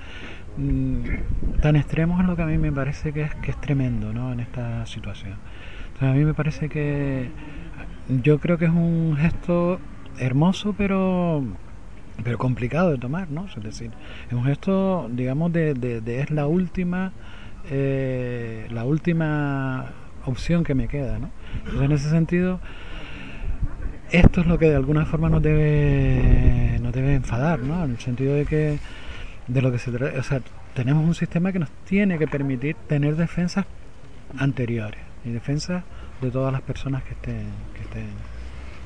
tan 1.62 1.76
extremo 1.76 2.20
es 2.20 2.28
lo 2.28 2.36
que 2.36 2.42
a 2.42 2.46
mí 2.46 2.58
me 2.58 2.72
parece 2.72 3.14
que 3.14 3.22
es, 3.22 3.36
que 3.36 3.52
es 3.52 3.62
tremendo, 3.62 4.14
¿no? 4.14 4.34
En 4.34 4.40
esta 4.40 4.86
situación. 4.86 5.36
Entonces, 5.88 6.10
a 6.10 6.14
mí 6.14 6.26
me 6.26 6.34
parece 6.34 6.70
que 6.70 7.30
yo 8.24 8.40
creo 8.40 8.58
que 8.58 8.66
es 8.66 8.72
un 8.72 9.16
gesto 9.18 9.80
hermoso, 10.18 10.74
pero 10.78 11.44
pero 12.24 12.38
complicado 12.38 12.92
de 12.92 12.98
tomar, 12.98 13.30
¿no? 13.32 13.46
Es 13.46 13.64
decir, 13.64 13.92
es 14.28 14.34
un 14.34 14.44
gesto, 14.44 15.10
digamos, 15.12 15.52
de, 15.54 15.74
de, 15.74 16.20
es 16.20 16.32
la 16.32 16.48
última, 16.48 17.12
eh, 17.70 18.68
la 18.72 18.86
última 18.86 19.88
opción 20.26 20.64
que 20.64 20.76
me 20.76 20.88
queda, 20.88 21.20
¿no? 21.20 21.30
Entonces, 21.60 21.82
en 21.82 21.92
ese 21.92 22.10
sentido, 22.10 22.60
esto 24.12 24.42
es 24.42 24.48
lo 24.48 24.58
que 24.58 24.70
de 24.70 24.76
alguna 24.76 25.06
forma 25.06 25.30
nos 25.30 25.42
debe, 25.42 26.80
nos 26.82 26.94
debe 26.94 27.16
enfadar, 27.16 27.60
¿no? 27.60 27.84
En 27.86 27.92
el 27.92 28.00
sentido 28.00 28.34
de 28.36 28.46
que, 28.46 28.80
de 29.50 29.62
lo 29.62 29.72
que 29.72 29.80
se 29.80 29.92
trata, 29.92 30.18
o 30.18 30.24
sea, 30.24 30.42
tenemos 30.76 31.04
un 31.04 31.16
sistema 31.16 31.52
que 31.52 31.60
nos 31.60 31.70
tiene 31.86 32.18
que 32.18 32.28
permitir 32.28 32.76
tener 32.88 33.16
defensas 33.16 33.66
anteriores 34.38 35.02
y 35.26 35.32
defensas 35.32 35.84
de 36.22 36.30
todas 36.30 36.54
las 36.54 36.62
personas 36.62 37.04
que 37.04 37.14
estén, 37.14 37.48
que 37.74 37.82
estén, 37.82 38.08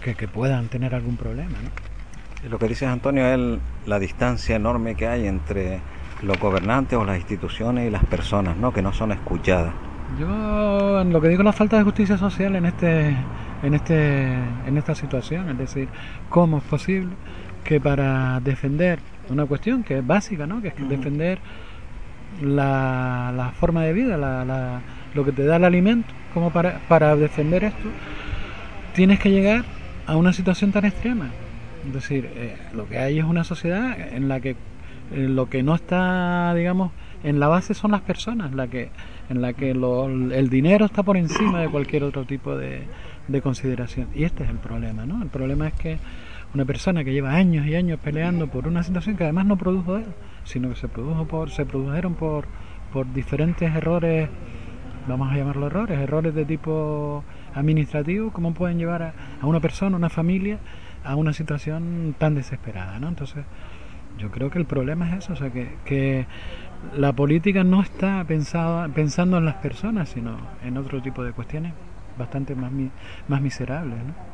que, 0.01 0.15
que 0.15 0.27
puedan 0.27 0.69
tener 0.69 0.95
algún 0.95 1.17
problema, 1.17 1.51
¿no? 1.51 2.49
Lo 2.49 2.59
que 2.59 2.67
dices, 2.67 2.89
Antonio, 2.89 3.25
es 3.25 3.59
la 3.85 3.99
distancia 3.99 4.55
enorme 4.55 4.95
que 4.95 5.07
hay 5.07 5.27
entre 5.27 5.79
los 6.21 6.37
gobernantes 6.39 6.97
o 6.97 7.05
las 7.05 7.17
instituciones 7.17 7.87
y 7.87 7.91
las 7.91 8.03
personas, 8.05 8.57
¿no? 8.57 8.73
Que 8.73 8.81
no 8.81 8.93
son 8.93 9.11
escuchadas. 9.11 9.73
Yo 10.19 11.03
lo 11.03 11.21
que 11.21 11.27
digo 11.29 11.43
la 11.43 11.53
falta 11.53 11.77
de 11.77 11.83
justicia 11.83 12.17
social 12.17 12.55
en 12.55 12.65
este, 12.65 13.15
en 13.63 13.73
este, 13.73 14.33
en 14.65 14.77
esta 14.77 14.93
situación, 14.93 15.49
es 15.49 15.57
decir, 15.57 15.87
cómo 16.29 16.57
es 16.57 16.63
posible 16.63 17.13
que 17.63 17.79
para 17.79 18.39
defender 18.41 18.99
una 19.29 19.45
cuestión 19.45 19.83
que 19.83 19.99
es 19.99 20.05
básica, 20.05 20.47
¿no? 20.47 20.61
Que 20.61 20.69
es 20.69 20.89
defender 20.89 21.39
la, 22.41 23.33
la, 23.35 23.51
forma 23.51 23.83
de 23.83 23.93
vida, 23.93 24.17
la, 24.17 24.43
la, 24.43 24.81
lo 25.13 25.23
que 25.23 25.31
te 25.31 25.43
da 25.43 25.57
el 25.57 25.63
alimento, 25.63 26.13
como 26.33 26.51
para, 26.51 26.79
para 26.87 27.15
defender 27.15 27.63
esto, 27.63 27.89
tienes 28.93 29.19
que 29.19 29.31
llegar 29.31 29.63
a 30.05 30.15
una 30.17 30.33
situación 30.33 30.71
tan 30.71 30.85
extrema 30.85 31.29
es 31.87 31.93
decir, 31.93 32.29
eh, 32.35 32.55
lo 32.73 32.87
que 32.87 32.97
hay 32.97 33.19
es 33.19 33.25
una 33.25 33.43
sociedad 33.43 33.97
en 33.99 34.27
la 34.29 34.39
que 34.39 34.55
lo 35.13 35.49
que 35.49 35.61
no 35.61 35.75
está, 35.75 36.53
digamos, 36.55 36.91
en 37.23 37.39
la 37.39 37.47
base 37.47 37.73
son 37.73 37.91
las 37.91 38.01
personas, 38.01 38.53
la 38.53 38.67
que, 38.67 38.89
en 39.29 39.41
la 39.41 39.53
que 39.53 39.71
el 39.71 40.49
dinero 40.49 40.85
está 40.85 41.03
por 41.03 41.17
encima 41.17 41.59
de 41.59 41.69
cualquier 41.69 42.03
otro 42.03 42.23
tipo 42.25 42.55
de, 42.55 42.83
de 43.27 43.41
consideración. 43.41 44.07
Y 44.15 44.23
este 44.23 44.43
es 44.43 44.49
el 44.49 44.57
problema, 44.57 45.05
¿no? 45.05 45.21
El 45.21 45.29
problema 45.29 45.67
es 45.67 45.73
que 45.73 45.97
una 46.53 46.65
persona 46.65 47.03
que 47.03 47.11
lleva 47.11 47.33
años 47.33 47.65
y 47.65 47.75
años 47.75 47.99
peleando 47.99 48.47
por 48.47 48.67
una 48.67 48.83
situación 48.83 49.17
que 49.17 49.23
además 49.23 49.45
no 49.45 49.57
produjo 49.57 49.97
él, 49.97 50.05
sino 50.43 50.69
que 50.69 50.75
se 50.75 50.87
produjo 50.87 51.25
por, 51.25 51.49
se 51.49 51.65
produjeron 51.65 52.13
por, 52.15 52.45
por 52.91 53.11
diferentes 53.11 53.73
errores, 53.73 54.29
vamos 55.07 55.31
a 55.31 55.35
llamarlo 55.35 55.67
errores, 55.67 55.99
errores 55.99 56.35
de 56.35 56.45
tipo 56.45 57.23
administrativo, 57.55 58.31
cómo 58.31 58.53
pueden 58.53 58.77
llevar 58.77 59.01
a, 59.03 59.13
a 59.41 59.47
una 59.47 59.59
persona, 59.59 59.97
una 59.97 60.09
familia, 60.09 60.59
a 61.03 61.15
una 61.15 61.33
situación 61.33 62.15
tan 62.17 62.35
desesperada, 62.35 62.99
¿no? 62.99 63.09
Entonces, 63.09 63.45
yo 64.17 64.29
creo 64.29 64.51
que 64.51 64.59
el 64.59 64.65
problema 64.65 65.09
es 65.09 65.23
eso, 65.23 65.33
o 65.33 65.35
sea, 65.35 65.49
que, 65.49 65.75
que 65.85 66.27
la 66.95 67.13
política 67.13 67.63
no 67.63 67.81
está 67.81 68.23
pensada, 68.25 68.87
pensando 68.89 69.37
en 69.37 69.45
las 69.45 69.55
personas, 69.55 70.09
sino 70.09 70.37
en 70.63 70.77
otro 70.77 71.01
tipo 71.01 71.23
de 71.23 71.31
cuestiones 71.31 71.73
bastante 72.17 72.53
más, 72.53 72.71
más 73.27 73.41
miserables, 73.41 73.97
¿no? 73.97 74.32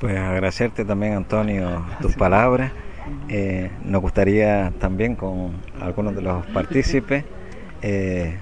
Pues 0.00 0.16
agradecerte 0.16 0.86
también, 0.86 1.12
Antonio, 1.12 1.84
tus 2.00 2.16
palabras. 2.16 2.72
Eh, 3.28 3.70
nos 3.84 4.00
gustaría 4.00 4.72
también 4.78 5.14
con 5.14 5.52
algunos 5.78 6.16
de 6.16 6.22
los 6.22 6.46
partícipes 6.46 7.24
eh, 7.82 8.38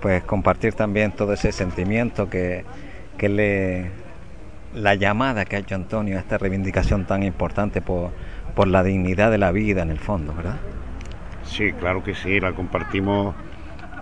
pues 0.00 0.22
compartir 0.22 0.74
también 0.74 1.12
todo 1.12 1.32
ese 1.32 1.52
sentimiento 1.52 2.30
que, 2.30 2.64
que 3.18 3.28
le 3.28 3.90
la 4.74 4.94
llamada 4.94 5.44
que 5.44 5.56
ha 5.56 5.58
hecho 5.58 5.74
Antonio 5.74 6.16
a 6.16 6.20
esta 6.20 6.38
reivindicación 6.38 7.06
tan 7.06 7.22
importante 7.22 7.80
por, 7.82 8.10
por 8.54 8.68
la 8.68 8.82
dignidad 8.82 9.30
de 9.30 9.38
la 9.38 9.52
vida 9.52 9.82
en 9.82 9.90
el 9.90 9.98
fondo, 9.98 10.32
¿verdad? 10.32 10.56
Sí, 11.44 11.72
claro 11.72 12.02
que 12.02 12.14
sí, 12.14 12.40
la 12.40 12.52
compartimos 12.52 13.34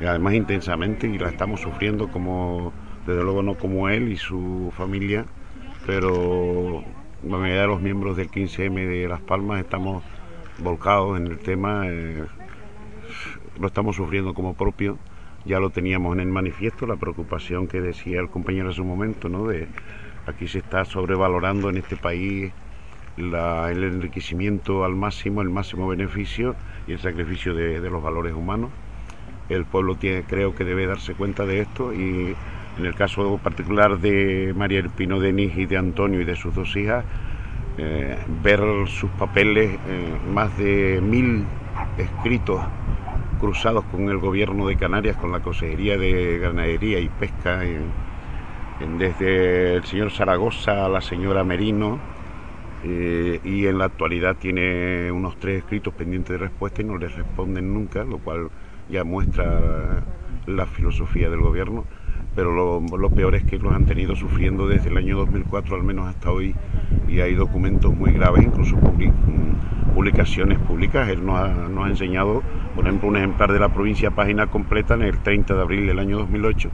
además 0.01 0.35
intensamente 0.35 1.07
y 1.07 1.19
la 1.19 1.29
estamos 1.29 1.61
sufriendo 1.61 2.09
como, 2.09 2.73
desde 3.07 3.23
luego 3.23 3.43
no 3.43 3.57
como 3.57 3.89
él 3.89 4.13
y 4.13 4.17
su 4.17 4.73
familia, 4.77 5.25
pero 5.87 6.85
la 7.23 7.37
mayoría 7.37 7.63
de 7.63 7.67
los 7.69 7.81
miembros 7.81 8.17
del 8.17 8.31
15M 8.31 8.87
de 8.87 9.09
Las 9.09 9.21
Palmas 9.21 9.61
estamos 9.61 10.03
volcados 10.59 11.19
en 11.19 11.27
el 11.27 11.39
tema, 11.39 11.83
eh, 11.87 12.25
lo 13.59 13.67
estamos 13.67 13.97
sufriendo 13.97 14.35
como 14.35 14.55
propio, 14.55 14.99
ya 15.45 15.59
lo 15.59 15.71
teníamos 15.71 16.15
en 16.15 16.21
el 16.21 16.29
manifiesto, 16.29 16.87
la 16.87 16.97
preocupación 16.97 17.67
que 17.67 17.81
decía 17.81 18.21
el 18.21 18.29
compañero 18.29 18.69
en 18.69 18.75
su 18.75 18.85
momento, 18.85 19.29
¿no? 19.29 19.47
De 19.47 19.69
aquí 20.27 20.49
se 20.49 20.59
está 20.59 20.85
sobrevalorando 20.85 21.71
en 21.71 21.79
este 21.79 21.97
país 21.97 22.53
el 23.17 23.85
enriquecimiento 23.85 24.85
al 24.85 24.95
máximo, 24.95 25.43
el 25.43 25.51
máximo 25.51 25.89
beneficio 25.89 26.55
y 26.87 26.93
el 26.93 26.99
sacrificio 26.99 27.55
de, 27.55 27.81
los 27.91 28.03
valores 28.03 28.35
humanos. 28.35 28.71
El 29.49 29.65
pueblo 29.65 29.97
tiene, 29.97 30.23
creo 30.23 30.55
que 30.55 30.65
debe 30.65 30.87
darse 30.87 31.15
cuenta 31.15 31.45
de 31.45 31.61
esto 31.61 31.93
y 31.93 32.35
en 32.81 32.87
el 32.87 32.95
caso 32.95 33.39
particular 33.43 33.99
de 33.99 34.55
María 34.57 34.79
El 34.79 34.89
Pino 34.89 35.21
Denis 35.21 35.53
y 35.57 35.67
de 35.67 35.77
Antonio 35.77 36.21
y 36.23 36.25
de 36.25 36.35
sus 36.35 36.55
dos 36.55 36.75
hijas, 36.77 37.05
eh, 37.77 38.17
ver 38.43 38.61
sus 38.87 39.11
papeles, 39.11 39.71
eh, 39.87 40.17
más 40.33 40.57
de 40.57 41.01
mil 41.03 41.45
escritos 41.99 42.63
cruzados 43.39 43.85
con 43.85 44.09
el 44.09 44.17
gobierno 44.17 44.67
de 44.67 44.77
Canarias, 44.77 45.17
con 45.17 45.31
la 45.31 45.41
Consejería 45.41 45.99
de 45.99 46.39
Ganadería 46.39 47.01
y 47.01 47.09
Pesca, 47.09 47.61
desde 48.99 49.75
el 49.75 49.85
señor 49.85 50.11
Zaragoza 50.11 50.87
a 50.87 50.89
la 50.89 51.03
señora 51.03 51.45
Merino, 51.45 51.99
eh, 52.83 53.41
y 53.45 53.67
en 53.67 53.77
la 53.77 53.87
actualidad 53.87 54.37
tiene 54.37 55.13
unos 55.13 55.39
tres 55.39 55.59
escritos 55.59 55.93
pendientes 55.93 56.33
de 56.33 56.39
respuesta 56.39 56.81
y 56.81 56.85
no 56.85 56.97
les 56.97 57.15
responden 57.15 57.75
nunca, 57.75 58.05
lo 58.05 58.19
cual 58.19 58.49
ya 58.89 59.05
muestra 59.05 60.03
la 60.47 60.67
filosofía 60.67 61.29
del 61.29 61.41
gobierno, 61.41 61.85
pero 62.35 62.81
lo, 62.81 63.11
peor 63.11 63.35
es 63.35 63.45
que 63.45 63.59
los 63.59 63.73
han 63.73 63.87
tenido 63.87 64.15
sufriendo 64.17 64.67
desde 64.69 64.89
el 64.89 64.97
año 64.97 65.17
2004 65.19 65.77
al 65.77 65.83
menos 65.83 66.09
hasta 66.09 66.31
hoy 66.31 66.55
y 67.09 67.21
hay 67.21 67.35
documentos 67.35 67.95
muy 67.95 68.13
graves, 68.13 68.45
incluso 68.45 68.77
publicaciones 69.95 70.59
públicas. 70.59 71.09
Él 71.09 71.25
nos 71.25 71.39
ha, 71.39 71.49
nos 71.69 71.87
ha 71.87 71.89
enseñado, 71.89 72.43
por 72.75 72.87
ejemplo, 72.87 73.09
un 73.09 73.17
ejemplar 73.17 73.53
de 73.53 73.59
la 73.59 73.69
provincia 73.69 74.11
página 74.13 74.47
completa 74.47 74.95
en 74.95 75.03
el 75.03 75.19
30 75.19 75.55
de 75.55 75.61
abril 75.61 75.87
del 75.87 75.99
año 75.99 76.19
2008 76.19 76.71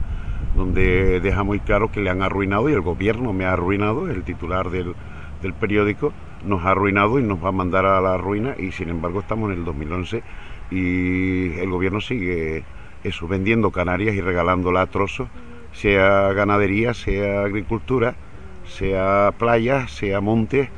donde 0.55 1.19
deja 1.19 1.43
muy 1.43 1.59
claro 1.59 1.91
que 1.91 2.01
le 2.01 2.09
han 2.09 2.23
arruinado 2.23 2.69
y 2.69 2.73
el 2.73 2.81
gobierno 2.81 3.31
me 3.31 3.45
ha 3.45 3.53
arruinado, 3.53 4.09
el 4.09 4.23
titular 4.23 4.71
del, 4.71 4.95
del 5.41 5.53
periódico, 5.53 6.11
nos 6.45 6.65
ha 6.65 6.71
arruinado 6.71 7.19
y 7.19 7.23
nos 7.23 7.43
va 7.43 7.49
a 7.49 7.51
mandar 7.51 7.85
a 7.85 8.01
la 8.01 8.17
ruina 8.17 8.55
y 8.57 8.71
sin 8.71 8.89
embargo 8.89 9.19
estamos 9.19 9.51
en 9.51 9.59
el 9.59 9.65
2011 9.65 10.23
y 10.71 11.59
el 11.59 11.69
gobierno 11.69 12.01
sigue 12.01 12.63
eso, 13.03 13.27
vendiendo 13.27 13.71
Canarias 13.71 14.15
y 14.15 14.21
regalándola 14.21 14.81
a 14.81 14.87
trozos, 14.87 15.29
sea 15.79 16.33
ganadería, 16.33 16.93
sea 16.93 17.43
agricultura, 17.43 18.15
sea 18.67 19.33
playa, 19.37 19.87
sea 19.87 20.21
monte, 20.21 20.69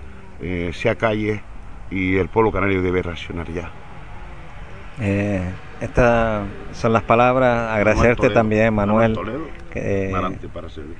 eh, 0.42 0.72
sea 0.74 0.96
calle 0.96 1.42
y 1.90 2.18
el 2.18 2.28
pueblo 2.28 2.52
canario 2.52 2.82
debe 2.82 3.02
reaccionar 3.02 3.52
ya. 3.52 3.72
Eh, 5.00 5.42
estas 5.80 6.46
son 6.74 6.92
las 6.92 7.04
palabras, 7.04 7.72
agradecerte 7.72 8.30
también 8.30 8.74
Manuel. 8.74 9.18
que, 9.72 10.12
para 10.54 10.68
servir. 10.68 10.98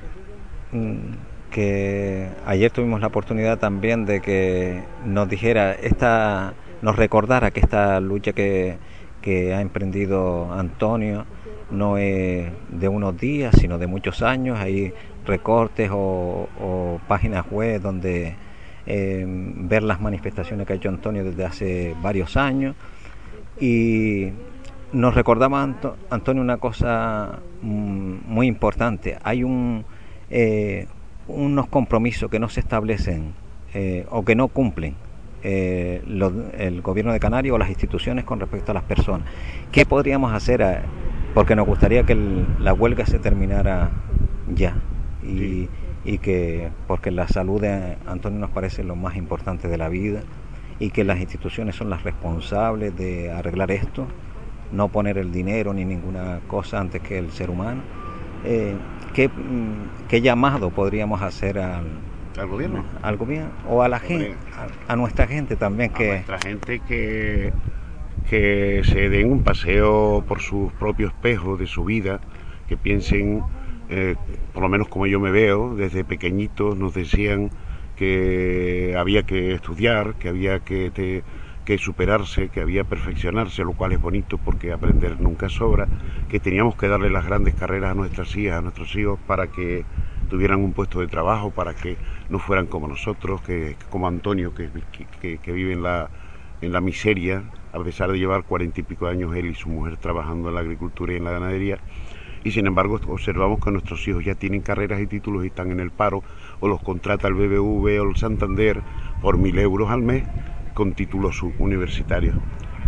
Mm, 0.72 1.14
que 1.50 2.28
ayer 2.46 2.70
tuvimos 2.70 3.02
la 3.02 3.08
oportunidad 3.08 3.58
también 3.58 4.06
de 4.06 4.20
que 4.20 4.82
nos 5.04 5.28
dijera, 5.28 5.72
esta, 5.72 6.54
nos 6.80 6.96
recordara 6.96 7.50
que 7.50 7.60
esta 7.60 8.00
lucha 8.00 8.32
que, 8.32 8.78
que 9.20 9.52
ha 9.52 9.60
emprendido 9.60 10.50
Antonio 10.52 11.26
no 11.70 11.98
es 11.98 12.50
de 12.68 12.88
unos 12.88 13.18
días, 13.18 13.54
sino 13.58 13.78
de 13.78 13.86
muchos 13.86 14.22
años. 14.22 14.58
Hay 14.58 14.92
recortes 15.26 15.90
o, 15.92 17.00
páginas 17.08 17.46
web 17.50 17.80
donde 17.80 18.34
eh, 18.86 19.24
ver 19.26 19.82
las 19.82 20.00
manifestaciones 20.00 20.66
que 20.66 20.72
ha 20.72 20.76
hecho 20.76 20.88
Antonio 20.88 21.24
desde 21.24 21.44
hace 21.44 21.94
varios 22.02 22.36
años. 22.36 22.74
Y 23.60 24.30
nos 24.92 25.14
recordaba 25.14 25.62
Antonio 26.10 26.42
una 26.42 26.56
cosa 26.56 27.38
mm, 27.62 28.14
muy 28.26 28.46
importante. 28.46 29.18
Hay 29.22 29.44
un, 29.44 29.84
eh, 30.30 30.86
unos 31.28 31.68
compromisos 31.68 32.30
que 32.30 32.38
no 32.38 32.48
se 32.48 32.60
establecen 32.60 33.34
eh, 33.74 34.06
o 34.10 34.24
que 34.24 34.34
no 34.34 34.48
cumplen 34.48 34.96
el 35.42 36.82
gobierno 36.82 37.14
de 37.14 37.20
Canarias 37.20 37.54
o 37.54 37.58
las 37.58 37.70
instituciones 37.70 38.26
con 38.26 38.40
respecto 38.40 38.72
a 38.72 38.74
las 38.74 38.82
personas. 38.82 39.26
¿Qué 39.72 39.86
podríamos 39.86 40.34
hacer? 40.34 40.82
Porque 41.34 41.56
nos 41.56 41.66
gustaría 41.66 42.04
que 42.04 42.16
la 42.58 42.72
huelga 42.72 43.06
se 43.06 43.18
terminara 43.18 43.90
ya 44.54 44.74
y, 45.22 45.68
y, 46.04 46.18
que 46.18 46.70
porque 46.86 47.10
la 47.10 47.28
salud 47.28 47.60
de 47.60 47.96
Antonio 48.06 48.38
nos 48.40 48.50
parece 48.50 48.84
lo 48.84 48.96
más 48.96 49.16
importante 49.16 49.68
de 49.68 49.76
la 49.76 49.88
vida 49.88 50.22
y 50.78 50.90
que 50.90 51.04
las 51.04 51.20
instituciones 51.20 51.76
son 51.76 51.90
las 51.90 52.02
responsables 52.02 52.96
de 52.96 53.30
arreglar 53.30 53.70
esto, 53.70 54.06
no 54.72 54.88
poner 54.88 55.18
el 55.18 55.30
dinero 55.30 55.74
ni 55.74 55.84
ninguna 55.84 56.40
cosa 56.48 56.80
antes 56.80 57.02
que 57.02 57.18
el 57.18 57.30
ser 57.30 57.50
humano. 57.50 57.82
Mm, 58.42 60.08
¿qué, 60.08 60.20
llamado 60.22 60.70
podríamos 60.70 61.20
hacer 61.20 61.58
al, 61.58 61.84
al 62.38 62.46
gobierno? 62.46 62.84
Al 63.02 63.18
gobierno 63.18 63.50
o 63.68 63.82
a 63.82 63.88
la 63.88 63.98
gente, 63.98 64.34
a, 64.88 64.96
nuestra 64.96 65.26
gente 65.26 65.56
también 65.56 65.92
que... 65.92 66.10
A 66.10 66.14
nuestra 66.14 66.38
gente 66.38 66.80
que, 66.80 67.52
que 68.30 68.82
se 68.84 69.10
den 69.10 69.30
un 69.30 69.42
paseo 69.42 70.24
por 70.26 70.40
sus 70.40 70.72
propios 70.74 71.12
espejos 71.12 71.58
de 71.58 71.66
su 71.66 71.84
vida, 71.84 72.20
que 72.68 72.76
piensen, 72.76 73.42
eh, 73.90 74.14
por 74.54 74.62
lo 74.62 74.68
menos 74.68 74.88
como 74.88 75.06
yo 75.06 75.18
me 75.18 75.32
veo, 75.32 75.74
desde 75.74 76.04
pequeñitos 76.04 76.76
nos 76.76 76.94
decían 76.94 77.50
que 77.96 78.94
había 78.96 79.24
que 79.24 79.52
estudiar, 79.52 80.14
que 80.14 80.28
había 80.28 80.60
que 80.60 81.22
que 81.64 81.78
superarse, 81.78 82.48
que 82.48 82.60
había 82.60 82.82
perfeccionarse, 82.84 83.62
lo 83.62 83.74
cual 83.74 83.92
es 83.92 84.00
bonito 84.00 84.38
porque 84.38 84.72
aprender 84.72 85.20
nunca 85.20 85.48
sobra, 85.48 85.86
que 86.28 86.40
teníamos 86.40 86.74
que 86.74 86.88
darle 86.88 87.10
las 87.10 87.26
grandes 87.26 87.54
carreras 87.54 87.92
a 87.92 87.94
nuestras 87.94 88.34
hijas, 88.36 88.58
a 88.58 88.62
nuestros 88.62 88.94
hijos 88.96 89.18
para 89.26 89.48
que 89.48 89.84
tuvieran 90.28 90.64
un 90.64 90.72
puesto 90.72 91.00
de 91.00 91.06
trabajo, 91.06 91.50
para 91.50 91.74
que 91.74 91.96
no 92.28 92.38
fueran 92.38 92.66
como 92.66 92.88
nosotros, 92.88 93.40
que, 93.42 93.76
como 93.88 94.08
Antonio, 94.08 94.52
que, 94.54 94.70
que, 95.20 95.52
vive 95.52 95.72
en 95.72 95.82
la, 95.82 96.10
en 96.60 96.72
la 96.72 96.80
miseria, 96.80 97.44
a 97.72 97.82
pesar 97.82 98.10
de 98.12 98.18
llevar 98.18 98.44
cuarenta 98.44 98.80
y 98.80 98.82
pico 98.82 99.06
años 99.06 99.34
él 99.36 99.46
y 99.46 99.54
su 99.54 99.68
mujer 99.68 99.96
trabajando 99.96 100.48
en 100.48 100.54
la 100.54 100.60
agricultura 100.60 101.12
y 101.12 101.16
en 101.16 101.24
la 101.24 101.32
ganadería. 101.32 101.78
Y 102.42 102.52
sin 102.52 102.66
embargo 102.66 102.98
observamos 103.08 103.60
que 103.60 103.70
nuestros 103.70 104.06
hijos 104.08 104.24
ya 104.24 104.34
tienen 104.34 104.62
carreras 104.62 105.00
y 105.00 105.06
títulos 105.06 105.44
y 105.44 105.48
están 105.48 105.70
en 105.70 105.80
el 105.80 105.90
paro, 105.90 106.22
o 106.60 106.68
los 106.68 106.82
contrata 106.82 107.28
el 107.28 107.34
BBV 107.34 108.00
o 108.00 108.08
el 108.08 108.16
Santander 108.16 108.80
por 109.20 109.36
mil 109.36 109.58
euros 109.58 109.90
al 109.90 110.02
mes 110.02 110.24
con 110.74 110.92
títulos 110.92 111.42
universitarios. 111.58 112.36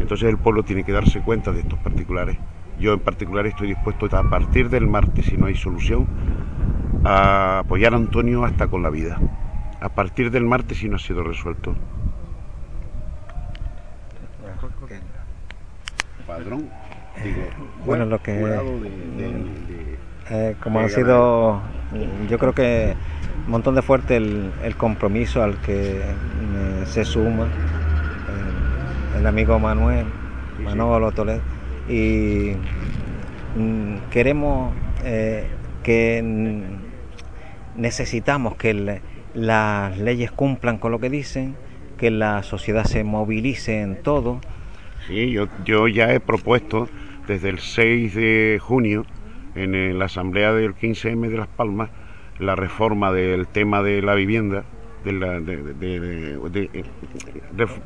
Entonces 0.00 0.28
el 0.28 0.38
pueblo 0.38 0.62
tiene 0.62 0.84
que 0.84 0.92
darse 0.92 1.20
cuenta 1.20 1.52
de 1.52 1.60
estos 1.60 1.78
particulares. 1.80 2.38
Yo 2.80 2.94
en 2.94 3.00
particular 3.00 3.46
estoy 3.46 3.68
dispuesto 3.68 4.06
a 4.16 4.30
partir 4.30 4.70
del 4.70 4.86
martes, 4.86 5.26
si 5.26 5.36
no 5.36 5.46
hay 5.46 5.54
solución, 5.54 6.06
a 7.04 7.60
apoyar 7.60 7.92
a 7.92 7.96
Antonio 7.96 8.44
hasta 8.44 8.68
con 8.68 8.82
la 8.82 8.90
vida. 8.90 9.20
A 9.80 9.88
partir 9.90 10.30
del 10.30 10.44
martes, 10.44 10.78
si 10.78 10.88
no 10.88 10.96
ha 10.96 10.98
sido 10.98 11.22
resuelto. 11.22 11.74
Padrón, 16.32 16.70
bueno, 17.84 18.06
lo 18.06 18.22
que 18.22 18.42
eh, 20.30 20.56
como 20.62 20.80
ha 20.80 20.88
sido, 20.88 21.60
yo 22.30 22.38
creo 22.38 22.54
que 22.54 22.94
un 23.44 23.50
montón 23.50 23.74
de 23.74 23.82
fuerte 23.82 24.16
el, 24.16 24.50
el 24.62 24.76
compromiso 24.76 25.42
al 25.42 25.58
que 25.58 26.00
se 26.86 27.04
suma 27.04 27.48
el 29.18 29.26
amigo 29.26 29.58
Manuel, 29.58 30.06
Manolo 30.64 31.12
Toledo, 31.12 31.42
y 31.86 32.52
mm, 33.56 33.96
queremos 34.10 34.72
eh, 35.04 35.46
que 35.82 36.24
necesitamos 37.76 38.56
que 38.56 38.70
el, 38.70 39.00
las 39.34 39.98
leyes 39.98 40.32
cumplan 40.32 40.78
con 40.78 40.92
lo 40.92 40.98
que 40.98 41.10
dicen, 41.10 41.56
que 41.98 42.10
la 42.10 42.42
sociedad 42.42 42.84
se 42.84 43.04
movilice 43.04 43.82
en 43.82 44.02
todo. 44.02 44.40
Sí, 45.06 45.30
yo, 45.32 45.48
yo 45.64 45.88
ya 45.88 46.12
he 46.12 46.20
propuesto 46.20 46.88
desde 47.26 47.48
el 47.48 47.58
6 47.58 48.14
de 48.14 48.58
junio 48.60 49.04
en 49.54 49.98
la 49.98 50.06
asamblea 50.06 50.52
del 50.52 50.74
15M 50.74 51.28
de 51.28 51.36
Las 51.36 51.48
Palmas 51.48 51.90
la 52.38 52.54
reforma 52.56 53.12
del 53.12 53.46
tema 53.46 53.82
de 53.82 54.02
la 54.02 54.14
vivienda, 54.14 54.64
de, 55.04 55.12
la, 55.12 55.40
de, 55.40 56.38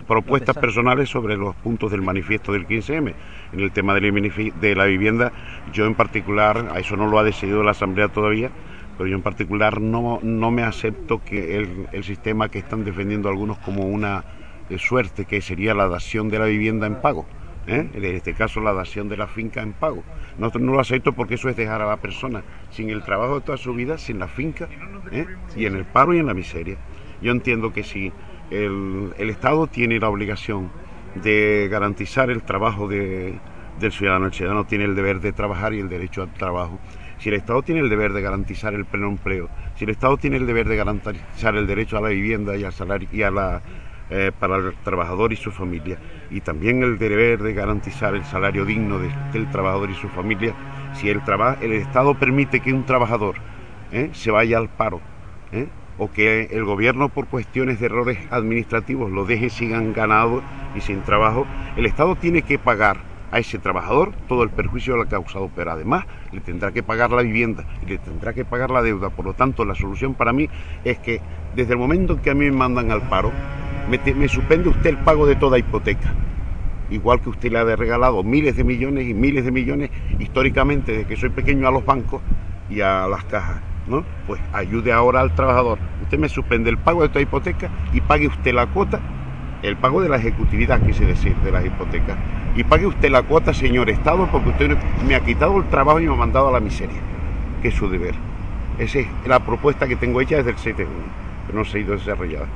propuestas 0.07 0.57
personales 0.57 1.09
sobre 1.09 1.37
los 1.37 1.55
puntos 1.57 1.91
del 1.91 2.03
manifiesto 2.03 2.53
del 2.53 2.67
15M. 2.67 3.15
En 3.53 3.61
el 3.61 3.73
tema 3.73 3.95
de 3.95 4.75
la 4.75 4.85
vivienda, 4.85 5.33
yo 5.73 5.87
en 5.87 5.95
particular, 5.95 6.69
a 6.73 6.79
eso 6.79 6.97
no 6.97 7.07
lo 7.07 7.19
ha 7.19 7.25
decidido 7.25 7.63
la 7.63 7.73
Asamblea 7.73 8.09
todavía, 8.09 8.51
pero 8.97 9.09
yo 9.09 9.17
en 9.17 9.23
particular 9.23 9.81
no, 9.81 10.21
no 10.23 10.51
me 10.51 10.63
acepto 10.63 11.23
que 11.23 11.57
el, 11.57 11.87
el 11.93 12.05
sistema 12.05 12.49
que 12.49 12.59
están 12.59 12.85
defendiendo 12.85 13.29
algunos 13.29 13.59
como 13.59 13.85
una 13.85 14.19
eh, 14.19 14.46
suerte, 14.79 15.25
que 15.25 15.41
sería 15.41 15.75
la 15.75 15.89
dación 15.89 16.29
de 16.29 16.39
la 16.39 16.47
vivienda 16.47 16.87
en 16.87 17.01
pago. 17.01 17.27
¿eh? 17.67 17.89
en 17.93 18.05
este 18.05 18.35
caso 18.35 18.61
la 18.61 18.73
dación 18.73 19.09
de 19.09 19.17
la 19.17 19.27
finca 19.27 19.63
en 19.63 19.73
pago. 19.73 20.03
Nosotros 20.39 20.63
no 20.63 20.73
lo 20.73 20.81
acepto 20.81 21.13
porque 21.13 21.35
eso 21.35 21.49
es 21.49 21.57
dejar 21.57 21.83
a 21.83 21.87
la 21.87 21.97
persona 21.99 22.43
sin 22.71 22.91
el 22.91 23.03
trabajo 23.03 23.37
de 23.37 23.41
toda 23.43 23.59
su 23.59 23.75
vida, 23.75 23.99
sin 23.99 24.19
la 24.19 24.29
finca, 24.29 24.69
¿eh? 25.11 25.27
y 25.57 25.67
en 25.67 25.77
el 25.77 25.85
paro 25.85 26.15
y 26.15 26.19
en 26.19 26.27
la 26.27 26.35
miseria. 26.35 26.77
Yo 27.21 27.33
entiendo 27.33 27.73
que 27.73 27.83
si 27.83 28.13
el, 28.51 29.13
Estado 29.19 29.67
tiene 29.67 29.99
la 29.99 30.09
obligación 30.09 30.71
de 31.15 31.69
garantizar 31.71 32.31
el 32.31 32.43
trabajo 32.43 32.89
del 32.89 33.41
ciudadano, 33.91 34.27
el 34.27 34.33
ciudadano 34.33 34.65
tiene 34.67 34.85
el 34.85 34.95
deber 34.95 35.21
de 35.21 35.33
trabajar 35.33 35.73
y 35.75 35.81
el 35.81 35.89
derecho 35.89 36.23
al 36.23 36.33
trabajo. 36.33 36.79
Si 37.19 37.31
el 37.31 37.37
Estado 37.37 37.63
tiene 37.63 37.81
el 37.81 37.89
deber 37.89 38.13
de 38.13 38.21
garantizar 38.21 38.75
el 38.75 38.85
pleno 38.85 39.09
empleo, 39.09 39.49
si 39.77 39.85
el 39.85 39.91
Estado 39.91 40.19
tiene 40.19 40.37
el 40.37 40.47
deber 40.47 40.69
de 40.69 40.77
garantizar 40.77 41.57
el 41.57 41.67
derecho 41.67 41.97
a 41.97 42.03
la 42.03 42.11
vivienda 42.11 42.55
y 42.57 42.65
al 42.65 42.73
salario 42.75 43.09
y 43.11 43.23
a 43.23 43.31
la 43.31 43.63
eh, 44.11 44.33
para 44.39 44.57
el 44.57 44.75
trabajador 44.85 45.33
y 45.33 45.37
su 45.37 45.51
familia. 45.51 45.99
Y 46.31 46.41
también 46.41 46.83
el 46.83 46.99
deber 46.99 47.43
de 47.43 47.53
garantizar 47.55 48.15
el 48.15 48.25
salario 48.25 48.65
digno 48.65 48.99
del 48.99 49.47
trabajador 49.51 49.91
y 49.91 49.95
su 49.95 50.09
familia. 50.09 50.55
Si 50.93 51.09
el, 51.09 51.23
el 51.61 51.73
Estado 51.73 52.15
permite 52.15 52.61
que 52.61 52.73
un 52.73 52.85
trabajador 52.85 53.37
eh, 53.93 54.11
se 54.13 54.31
vaya 54.31 54.59
al 54.59 54.69
paro 54.69 55.01
eh, 55.53 55.69
o 55.99 56.11
que 56.11 56.49
el 56.51 56.65
gobierno 56.65 57.09
por 57.09 57.27
cuestiones 57.27 57.81
de 57.81 57.87
errores 57.87 58.19
administrativos 58.31 59.11
lo 59.11 59.25
deje 59.25 59.51
sin 59.51 59.93
ganado 59.93 60.43
y 60.75 60.81
sin 60.81 61.03
trabajo, 61.03 61.47
el 61.77 61.87
Estado 61.87 62.17
tiene 62.17 62.43
que 62.43 62.59
pagar 62.59 62.99
a 63.31 63.39
ese 63.39 63.59
trabajador 63.59 64.13
todo 64.29 64.43
el 64.43 64.51
perjuicio 64.51 64.95
que 64.95 64.99
le 64.99 65.05
ha 65.05 65.09
causado, 65.09 65.51
pero 65.55 65.73
además 65.73 66.05
le 66.33 66.41
tendrá 66.41 66.73
que 66.73 66.83
pagar 66.83 67.11
la 67.11 67.23
vivienda 67.23 67.65
y 67.83 67.87
le 67.87 67.99
tendrá 67.99 68.33
que 68.33 68.45
pagar 68.45 68.71
la 68.71 68.83
deuda. 68.83 69.11
Por 69.11 69.25
lo 69.25 69.35
tanto, 69.35 69.65
la 69.65 69.75
solución 69.75 70.15
para 70.15 70.33
mí 70.33 70.49
es 70.85 70.99
que 70.99 71.21
desde 71.55 71.73
el 71.73 71.79
momento 71.79 72.15
en 72.15 72.19
que 72.21 72.31
a 72.31 72.35
mí 72.35 72.45
me 72.47 72.53
mandan 72.53 72.91
al 72.91 73.03
paro, 73.03 73.33
me, 73.89 74.29
suspende 74.29 74.69
usted 74.69 74.91
el 74.91 74.99
pago 74.99 75.27
de 75.27 75.37
toda 75.37 75.59
hipoteca. 75.59 76.13
Igual 76.91 77.21
que 77.21 77.31
usted 77.31 77.51
le 77.51 77.59
ha 77.59 77.77
regalado 77.77 78.23
miles 78.23 78.57
de 78.57 78.65
millones 78.65 79.09
y 79.09 79.15
miles 79.15 79.45
de 79.45 79.51
millones 79.51 79.91
históricamente 80.19 80.93
desde 80.93 81.07
que 81.07 81.17
soy 81.17 81.31
pequeño 81.31 81.67
a 81.67 81.71
los 81.71 81.85
bancos 81.85 82.21
y 82.71 82.81
a 82.81 83.07
las 83.09 83.25
cajas. 83.25 83.61
¿no? 83.87 84.05
Pues 84.27 84.41
ayude 84.53 84.93
ahora 84.93 85.21
al 85.21 85.35
trabajador. 85.35 85.79
Usted 86.03 86.19
me 86.19 86.29
suspende 86.29 86.71
el 86.71 86.79
pago 86.79 87.03
de 87.03 87.09
toda 87.09 87.23
hipoteca 87.23 87.71
y 87.93 88.01
pague 88.01 88.27
usted 88.27 88.53
la 88.53 88.67
cuota, 88.67 89.01
el 89.63 89.77
pago 89.77 90.03
de 90.03 90.09
la 90.09 90.17
ejecutividad, 90.17 90.81
quise 90.85 91.05
decir, 91.05 91.35
de 91.37 91.53
las 91.53 91.65
hipotecas. 91.65 92.17
Y 92.57 92.65
pague 92.65 92.87
usted 92.87 93.11
la 93.11 93.23
cuota, 93.23 93.53
señor 93.53 93.91
Estado, 93.91 94.29
porque 94.31 94.51
usted 94.51 94.77
me 95.07 95.15
ha 95.15 95.21
quitado 95.21 95.57
el 95.59 95.65
trabajo 95.69 96.01
y 96.01 96.07
me 96.07 96.15
ha 96.15 96.17
mandado 96.17 96.49
a 96.49 96.53
la 96.53 96.61
miseria, 96.61 96.99
que 97.63 97.69
es 97.69 97.75
su 97.75 97.89
deber. 97.89 98.15
Esa 98.79 99.01
es 99.01 99.07
la 99.27 99.41
propuesta 99.41 99.87
que 99.87 99.97
tengo 99.97 100.21
hecha 100.21 100.37
desde 100.37 100.51
el 100.51 100.59
7 100.59 100.83
de 100.83 100.89
junio, 100.89 101.09
pero 101.47 101.59
no 101.59 101.65
se 101.65 101.79
ha 101.79 101.81
ido 101.81 101.93
desarrollada 101.95 102.47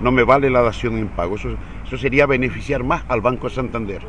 no 0.00 0.12
me 0.12 0.24
vale 0.24 0.50
la 0.50 0.62
dación 0.62 0.96
en 0.98 1.08
pago. 1.08 1.36
Eso, 1.36 1.56
sería 1.96 2.26
beneficiar 2.26 2.84
más 2.84 3.04
al 3.08 3.20
Banco 3.20 3.48
Santander. 3.48 4.02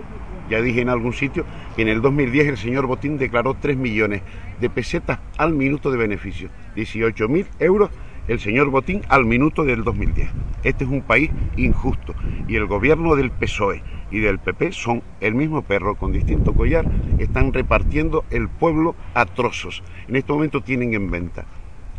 Ya 0.50 0.62
dije 0.62 0.82
en 0.82 0.90
algún 0.90 1.14
sitio 1.14 1.46
que 1.76 1.84
en 1.84 1.90
el 1.90 2.02
2010 2.02 2.48
el 2.48 2.58
señor 2.58 2.88
Botín 2.88 3.18
declaró 3.18 3.56
3 3.60 3.78
millones 3.78 4.22
de 4.60 4.70
pesetas 4.70 5.20
al 5.38 5.54
minuto 5.54 5.92
de 5.92 5.98
beneficio, 5.98 6.50
18 6.76 7.28
mil 7.28 7.46
euros 7.60 7.92
el 8.28 8.40
señor 8.40 8.70
Botín 8.70 9.02
al 9.10 9.26
minuto 9.26 9.64
del 9.64 9.84
2010. 9.84 10.30
Este 10.64 10.84
es 10.84 10.90
un 10.90 11.02
país 11.02 11.32
injusto 11.58 12.14
y 12.48 12.56
el 12.56 12.68
gobierno 12.68 13.16
del 13.16 13.32
PSOE 13.32 13.82
y 14.12 14.20
del 14.20 14.40
PP 14.40 14.72
son 14.72 15.02
el 15.20 15.34
mismo 15.36 15.64
perro 15.64 15.96
con 15.96 16.12
distinto 16.12 16.54
collar, 16.54 16.86
están 17.18 17.54
repartiendo 17.54 18.26
el 18.30 18.48
pueblo 18.48 18.96
a 19.14 19.26
trozos. 19.26 19.84
En 20.08 20.16
este 20.16 20.32
momento 20.32 20.62
tienen 20.62 20.94
en 20.94 21.10
venta 21.10 21.46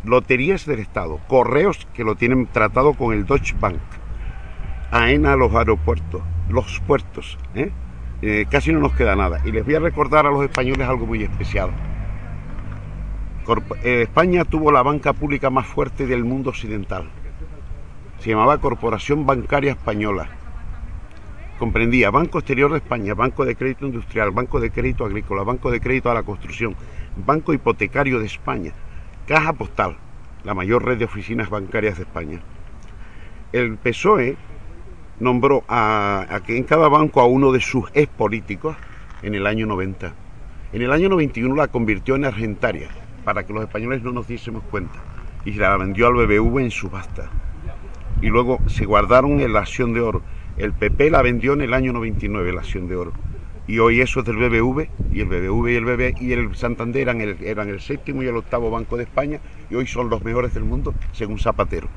loterías 0.03 0.65
del 0.65 0.79
Estado, 0.79 1.19
correos 1.27 1.87
que 1.93 2.03
lo 2.03 2.15
tienen 2.15 2.47
tratado 2.47 2.93
con 2.93 3.13
el 3.13 3.25
Deutsche 3.25 3.55
Bank, 3.59 3.79
AENA 4.91 5.35
los 5.35 5.53
aeropuertos, 5.53 6.21
los 6.49 6.79
puertos, 6.81 7.37
¿eh? 7.55 7.71
Eh, 8.21 8.45
casi 8.49 8.71
no 8.71 8.79
nos 8.79 8.93
queda 8.93 9.15
nada. 9.15 9.41
Y 9.45 9.51
les 9.51 9.65
voy 9.65 9.75
a 9.75 9.79
recordar 9.79 10.27
a 10.27 10.31
los 10.31 10.43
españoles 10.43 10.87
algo 10.87 11.07
muy 11.07 11.23
especial. 11.23 11.71
Eh, 13.83 14.03
España 14.03 14.45
tuvo 14.45 14.71
la 14.71 14.83
banca 14.83 15.13
pública 15.13 15.49
más 15.49 15.65
fuerte 15.65 16.05
del 16.05 16.23
mundo 16.23 16.51
occidental. 16.51 17.09
Se 18.19 18.29
llamaba 18.29 18.59
Corporación 18.59 19.25
Bancaria 19.25 19.71
Española. 19.71 20.29
Comprendía 21.57 22.11
Banco 22.11 22.39
Exterior 22.39 22.71
de 22.71 22.77
España, 22.77 23.13
Banco 23.13 23.45
de 23.45 23.55
Crédito 23.55 23.85
Industrial, 23.85 24.31
Banco 24.31 24.59
de 24.59 24.71
Crédito 24.71 25.05
Agrícola, 25.05 25.43
Banco 25.43 25.71
de 25.71 25.79
Crédito 25.79 26.09
a 26.11 26.13
la 26.13 26.23
Construcción, 26.23 26.75
Banco 27.17 27.53
Hipotecario 27.53 28.19
de 28.19 28.25
España, 28.25 28.73
Caja 29.31 29.53
Postal, 29.53 29.95
la 30.43 30.53
mayor 30.53 30.83
red 30.83 30.97
de 30.97 31.05
oficinas 31.05 31.49
bancarias 31.49 31.95
de 31.95 32.03
España. 32.03 32.41
El 33.53 33.77
PSOE 33.77 34.35
nombró 35.21 35.63
a, 35.69 36.41
en 36.49 36.65
cada 36.65 36.89
banco 36.89 37.21
a 37.21 37.27
uno 37.27 37.53
de 37.53 37.61
sus 37.61 37.89
ex 37.93 38.09
políticos 38.09 38.75
en 39.21 39.33
el 39.33 39.47
año 39.47 39.67
90. 39.67 40.13
En 40.73 40.81
el 40.81 40.91
año 40.91 41.07
91 41.07 41.55
la 41.55 41.69
convirtió 41.69 42.17
en 42.17 42.25
argentaria, 42.25 42.89
para 43.23 43.45
que 43.45 43.53
los 43.53 43.63
españoles 43.63 44.03
no 44.03 44.11
nos 44.11 44.27
diésemos 44.27 44.63
cuenta, 44.63 44.99
y 45.45 45.53
la 45.53 45.77
vendió 45.77 46.07
al 46.07 46.15
BBV 46.15 46.59
en 46.59 46.71
subasta. 46.71 47.29
Y 48.21 48.27
luego 48.27 48.59
se 48.67 48.85
guardaron 48.85 49.39
en 49.39 49.53
la 49.53 49.61
acción 49.61 49.93
de 49.93 50.01
oro. 50.01 50.21
El 50.57 50.73
PP 50.73 51.09
la 51.09 51.21
vendió 51.21 51.53
en 51.53 51.61
el 51.61 51.73
año 51.73 51.93
99, 51.93 52.51
la 52.51 52.59
acción 52.59 52.89
de 52.89 52.97
oro 52.97 53.13
y 53.67 53.79
hoy 53.79 54.01
eso 54.01 54.21
es 54.21 54.25
del 54.25 54.37
BBV 54.37 54.89
y 55.13 55.21
el 55.21 55.27
BBV 55.27 55.69
y 55.69 55.75
el 55.75 55.85
BB 55.85 56.21
y 56.21 56.33
el 56.33 56.55
Santander 56.55 57.07
eran 57.43 57.69
el, 57.69 57.79
séptimo 57.79 58.23
y 58.23 58.27
el 58.27 58.35
octavo 58.35 58.71
banco 58.71 58.97
de 58.97 59.03
España 59.03 59.39
y 59.69 59.75
hoy 59.75 59.87
son 59.87 60.09
los 60.09 60.23
mejores 60.23 60.53
del 60.53 60.63
mundo 60.63 60.93
según 61.11 61.39
Zapatero. 61.39 61.87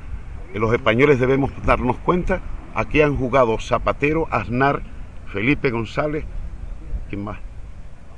Los 0.53 0.73
españoles 0.73 1.19
debemos 1.19 1.51
darnos 1.65 1.97
cuenta, 1.99 2.41
aquí 2.75 3.01
han 3.01 3.17
jugado 3.17 3.59
Zapatero, 3.59 4.29
Aznar, 4.31 4.83
Felipe 5.27 5.71
González, 5.71 6.25
¿quién 7.09 7.25
más? 7.25 7.41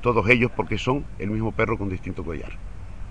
Todos 0.02 0.28
ellos 0.28 0.50
porque 0.54 0.76
son 0.76 1.04
el 1.18 1.30
mismo 1.30 1.52
perro 1.52 1.78
con 1.78 1.88
distinto 1.88 2.24
collar. 2.24 2.52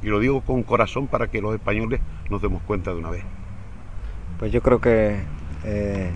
Y 0.03 0.07
lo 0.07 0.19
digo 0.19 0.41
con 0.41 0.61
corazón 0.61 1.07
para 1.07 1.27
que 1.27 1.41
los 1.41 1.55
españoles 1.55 2.01
nos 2.29 2.41
demos 2.41 2.61
cuenta 2.63 2.91
de 2.91 2.99
una 2.99 3.09
vez. 3.09 3.23
Pues 4.37 4.51
yo 4.51 4.61
creo 4.61 4.79
que 4.79 5.17
eh, 5.63 6.11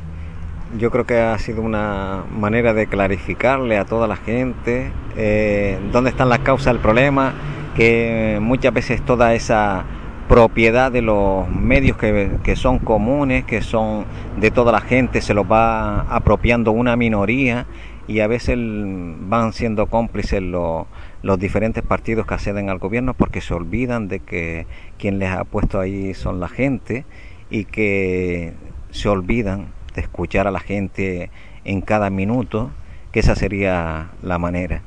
yo 0.77 0.91
creo 0.91 1.05
que 1.05 1.19
ha 1.19 1.37
sido 1.39 1.61
una 1.61 2.23
manera 2.31 2.73
de 2.73 2.87
clarificarle 2.87 3.77
a 3.77 3.85
toda 3.85 4.07
la 4.07 4.15
gente 4.15 4.91
eh, 5.17 5.79
dónde 5.91 6.11
están 6.11 6.29
las 6.29 6.39
causas 6.39 6.73
del 6.73 6.81
problema, 6.81 7.33
que 7.75 8.37
muchas 8.41 8.73
veces 8.73 9.01
toda 9.01 9.33
esa 9.33 9.85
propiedad 10.27 10.91
de 10.91 11.01
los 11.01 11.49
medios 11.49 11.97
que, 11.97 12.31
que, 12.43 12.55
son 12.55 12.77
comunes, 12.77 13.45
que 13.45 13.61
son 13.61 14.05
de 14.39 14.51
toda 14.51 14.71
la 14.71 14.81
gente, 14.81 15.21
se 15.21 15.33
los 15.33 15.51
va 15.51 16.01
apropiando 16.01 16.71
una 16.71 16.95
minoría 16.95 17.65
y 18.07 18.19
a 18.19 18.27
veces 18.27 18.57
van 18.57 19.53
siendo 19.53 19.87
cómplices 19.87 20.41
los, 20.41 20.85
los 21.23 21.39
diferentes 21.39 21.83
partidos 21.83 22.27
que 22.27 22.35
acceden 22.35 22.69
al 22.69 22.77
gobierno 22.77 23.15
porque 23.15 23.41
se 23.41 23.53
olvidan 23.55 24.07
de 24.07 24.19
que 24.19 24.67
quien 24.99 25.17
les 25.17 25.31
ha 25.31 25.43
puesto 25.45 25.79
ahí 25.79 26.13
son 26.13 26.39
la 26.39 26.47
gente 26.47 27.05
y 27.49 27.65
que 27.65 28.53
se 28.91 29.09
olvidan 29.09 29.78
de 29.99 30.05
escuchar 30.05 30.47
a 30.47 30.51
la 30.51 30.59
gente 30.59 31.29
en 31.65 31.81
cada 31.81 32.09
minuto, 32.09 32.71
que 33.11 33.19
esa 33.19 33.35
sería 33.35 34.09
la 34.23 34.37
manera. 34.39 34.81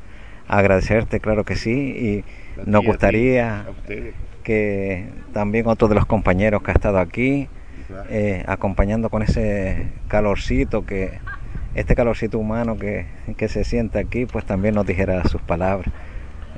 Agradecerte, 0.48 1.20
claro 1.20 1.44
que 1.44 1.56
sí, 1.56 1.70
y 1.70 2.24
nos 2.66 2.84
gustaría 2.84 3.66
que 4.42 5.08
también 5.32 5.66
otro 5.68 5.88
de 5.88 5.94
los 5.94 6.06
compañeros 6.06 6.62
que 6.62 6.70
ha 6.70 6.74
estado 6.74 6.98
aquí, 6.98 7.48
eh, 8.08 8.42
acompañando 8.46 9.10
con 9.10 9.22
ese 9.22 9.88
calorcito 10.08 10.86
que 10.86 11.18
este 11.74 11.94
calorcito 11.94 12.38
humano 12.38 12.76
que, 12.76 13.06
que, 13.36 13.48
se 13.48 13.64
siente 13.64 13.98
aquí, 13.98 14.26
pues 14.26 14.44
también 14.44 14.74
nos 14.74 14.86
dijera 14.86 15.24
sus 15.24 15.40
palabras. 15.42 15.92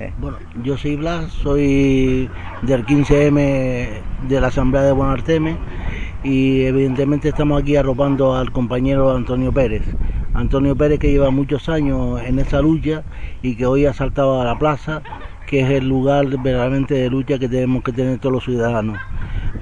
Eh. 0.01 0.13
Bueno, 0.19 0.39
yo 0.65 0.77
soy 0.77 0.97
Blas, 0.97 1.31
soy 1.33 2.29
del 2.63 2.85
15M 2.85 3.89
de 4.29 4.41
la 4.41 4.49
Asamblea 4.49 4.83
de 4.83 4.93
Buenarteme 4.93 5.57
y 6.25 6.63
evidentemente 6.63 7.29
estamos 7.29 7.61
aquí 7.61 7.77
arropando 7.77 8.35
al 8.35 8.51
compañero 8.51 9.15
Antonio 9.15 9.53
Pérez. 9.53 9.83
Antonio 10.33 10.75
Pérez 10.75 10.99
que 10.99 11.13
lleva 11.13 11.31
muchos 11.31 11.69
años 11.69 12.21
en 12.23 12.39
esa 12.39 12.63
lucha 12.63 13.05
y 13.43 13.55
que 13.57 13.67
hoy 13.67 13.85
ha 13.85 13.93
saltado 13.93 14.41
a 14.41 14.45
la 14.45 14.59
plaza, 14.59 15.03
que 15.47 15.61
es 15.61 15.71
el 15.71 15.87
lugar 15.87 16.27
verdaderamente 16.27 16.95
de 16.95 17.11
lucha 17.11 17.39
que 17.39 17.49
tenemos 17.49 17.85
que 17.85 17.93
tener 17.93 18.19
todos 18.19 18.33
los 18.33 18.45
ciudadanos. 18.45 18.99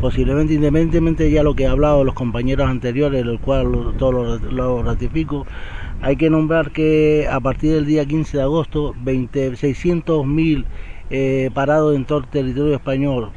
Posiblemente, 0.00 0.54
independientemente 0.54 1.30
ya 1.30 1.42
lo 1.42 1.54
que 1.54 1.66
han 1.66 1.72
hablado 1.72 2.04
los 2.04 2.14
compañeros 2.14 2.68
anteriores, 2.68 3.22
el 3.22 3.40
cual 3.40 3.94
todo 3.98 4.38
lo, 4.38 4.82
ratifico, 4.84 5.46
hay 6.00 6.16
que 6.16 6.30
nombrar 6.30 6.70
que 6.70 7.26
a 7.30 7.40
partir 7.40 7.72
del 7.72 7.86
día 7.86 8.06
15 8.06 8.36
de 8.36 8.42
agosto, 8.42 8.94
600.000 9.04 10.64
eh, 11.10 11.50
parados 11.52 11.96
en 11.96 12.04
todo 12.04 12.20
el 12.20 12.26
territorio 12.28 12.74
español, 12.74 13.30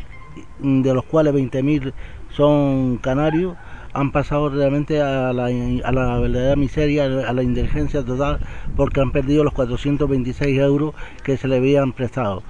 de 0.59 0.93
los 0.93 1.03
cuales 1.05 1.33
20.000 1.33 1.91
son 2.36 2.98
canarios, 2.98 3.56
han 3.93 4.12
pasado 4.12 4.50
realmente 4.50 5.02
a 5.02 5.32
la, 5.32 5.45
a 5.45 5.91
la 5.91 6.19
verdadera 6.19 6.56
miseria, 6.56 7.06
a 7.06 7.34
la 7.34 7.43
indigencia 7.43 8.04
total, 8.04 8.39
porque 8.76 9.00
han 9.00 9.12
perdido 9.12 9.43
los 9.43 9.54
426 9.54 10.60
euros 10.60 10.93
que 11.24 11.38
se 11.38 11.48
le 11.48 11.58
habían 11.58 11.93
prestado. 11.93 12.43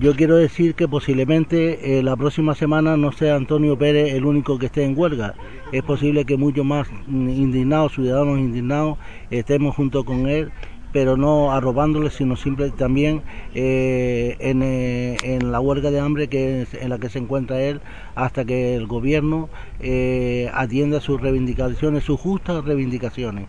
Yo 0.00 0.14
quiero 0.14 0.36
decir 0.36 0.74
que 0.74 0.88
posiblemente 0.88 1.98
eh, 1.98 2.02
la 2.02 2.16
próxima 2.16 2.54
semana 2.54 2.96
no 2.96 3.12
sea 3.12 3.34
Antonio 3.34 3.76
Pérez 3.76 4.14
el 4.14 4.24
único 4.24 4.58
que 4.58 4.66
esté 4.66 4.84
en 4.84 4.96
huelga. 4.96 5.34
Es 5.72 5.82
posible 5.82 6.24
que 6.24 6.36
muchos 6.36 6.64
más 6.64 6.88
indignados, 7.08 7.92
ciudadanos 7.92 8.38
indignados, 8.38 8.96
estemos 9.30 9.74
junto 9.74 10.04
con 10.04 10.28
él 10.28 10.52
pero 10.92 11.16
no 11.16 11.52
arrobándole, 11.52 12.10
sino 12.10 12.36
simple 12.36 12.70
también 12.70 13.22
eh, 13.54 14.36
eh, 14.38 15.16
en, 15.22 15.50
la 15.50 15.60
huelga 15.60 15.90
de 15.90 16.00
hambre 16.00 16.28
que 16.28 16.66
en 16.72 16.90
la 16.90 16.98
que 16.98 17.08
se 17.08 17.18
encuentra 17.18 17.60
él 17.60 17.80
hasta 18.14 18.44
que 18.44 18.76
el 18.76 18.86
gobierno 18.86 19.48
eh, 19.80 20.50
atienda 20.54 21.00
sus 21.00 21.20
reivindicaciones, 21.20 22.04
sus 22.04 22.20
justas 22.20 22.64
reivindicaciones. 22.64 23.46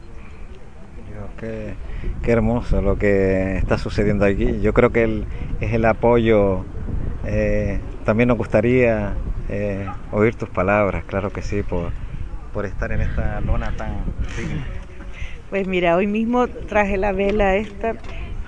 Qué, 1.39 1.73
qué, 2.21 2.31
hermoso 2.31 2.81
lo 2.81 2.97
que 2.97 3.57
está 3.57 3.77
sucediendo 3.77 4.25
aquí. 4.25 4.61
Yo 4.61 4.73
creo 4.73 4.91
que 4.91 5.23
es 5.59 5.73
el 5.73 5.85
apoyo. 5.85 6.63
también 8.05 8.29
nos 8.29 8.37
gustaría 8.37 9.13
oír 10.11 10.35
tus 10.35 10.49
palabras, 10.49 11.03
claro 11.05 11.31
que 11.31 11.41
sí, 11.41 11.63
por, 11.63 11.91
por 12.53 12.65
estar 12.65 12.91
en 12.91 13.01
esta 13.01 13.41
lona 13.41 13.75
tan 13.75 14.03
digna. 14.37 14.82
Pues 15.53 15.67
mira, 15.67 15.95
hoy 15.95 16.07
mismo 16.07 16.47
traje 16.47 16.97
la 16.97 17.11
vela 17.11 17.55
esta 17.57 17.93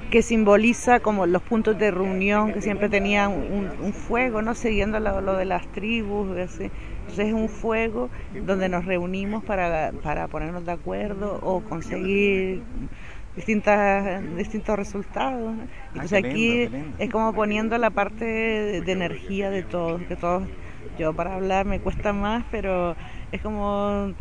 que 0.09 0.23
simboliza 0.23 1.01
como 1.01 1.27
los 1.27 1.43
puntos 1.43 1.77
de 1.77 1.91
reunión 1.91 2.51
que 2.51 2.63
siempre 2.63 2.89
tenían 2.89 3.31
un, 3.31 3.93
fuego, 3.93 4.41
¿no? 4.41 4.55
Siguiendo 4.55 4.99
lo, 4.99 5.37
de 5.37 5.45
las 5.45 5.67
tribus, 5.67 6.29
Entonces 6.31 6.71
es 7.15 7.31
un 7.31 7.47
fuego 7.47 8.09
donde 8.47 8.69
nos 8.69 8.85
reunimos 8.85 9.43
para, 9.43 9.91
para 10.01 10.27
ponernos 10.27 10.65
de 10.65 10.71
acuerdo 10.71 11.39
o 11.43 11.61
conseguir 11.61 12.63
distintas, 13.35 14.23
distintos 14.35 14.75
resultados. 14.75 15.53
Ah, 15.59 15.67
Entonces 15.93 16.25
aquí 16.25 16.67
es 16.97 17.09
como 17.11 17.33
poniendo 17.33 17.77
la 17.77 17.91
parte 17.91 18.25
de, 18.25 18.91
energía 18.91 19.51
de 19.51 19.61
todos, 19.61 20.01
que 20.01 20.15
todos, 20.15 20.49
yo 20.97 21.13
para 21.13 21.35
hablar 21.35 21.67
me 21.67 21.79
cuesta 21.79 22.13
más, 22.13 22.43
pero 22.49 22.95
es 23.31 23.41
como 23.43 24.15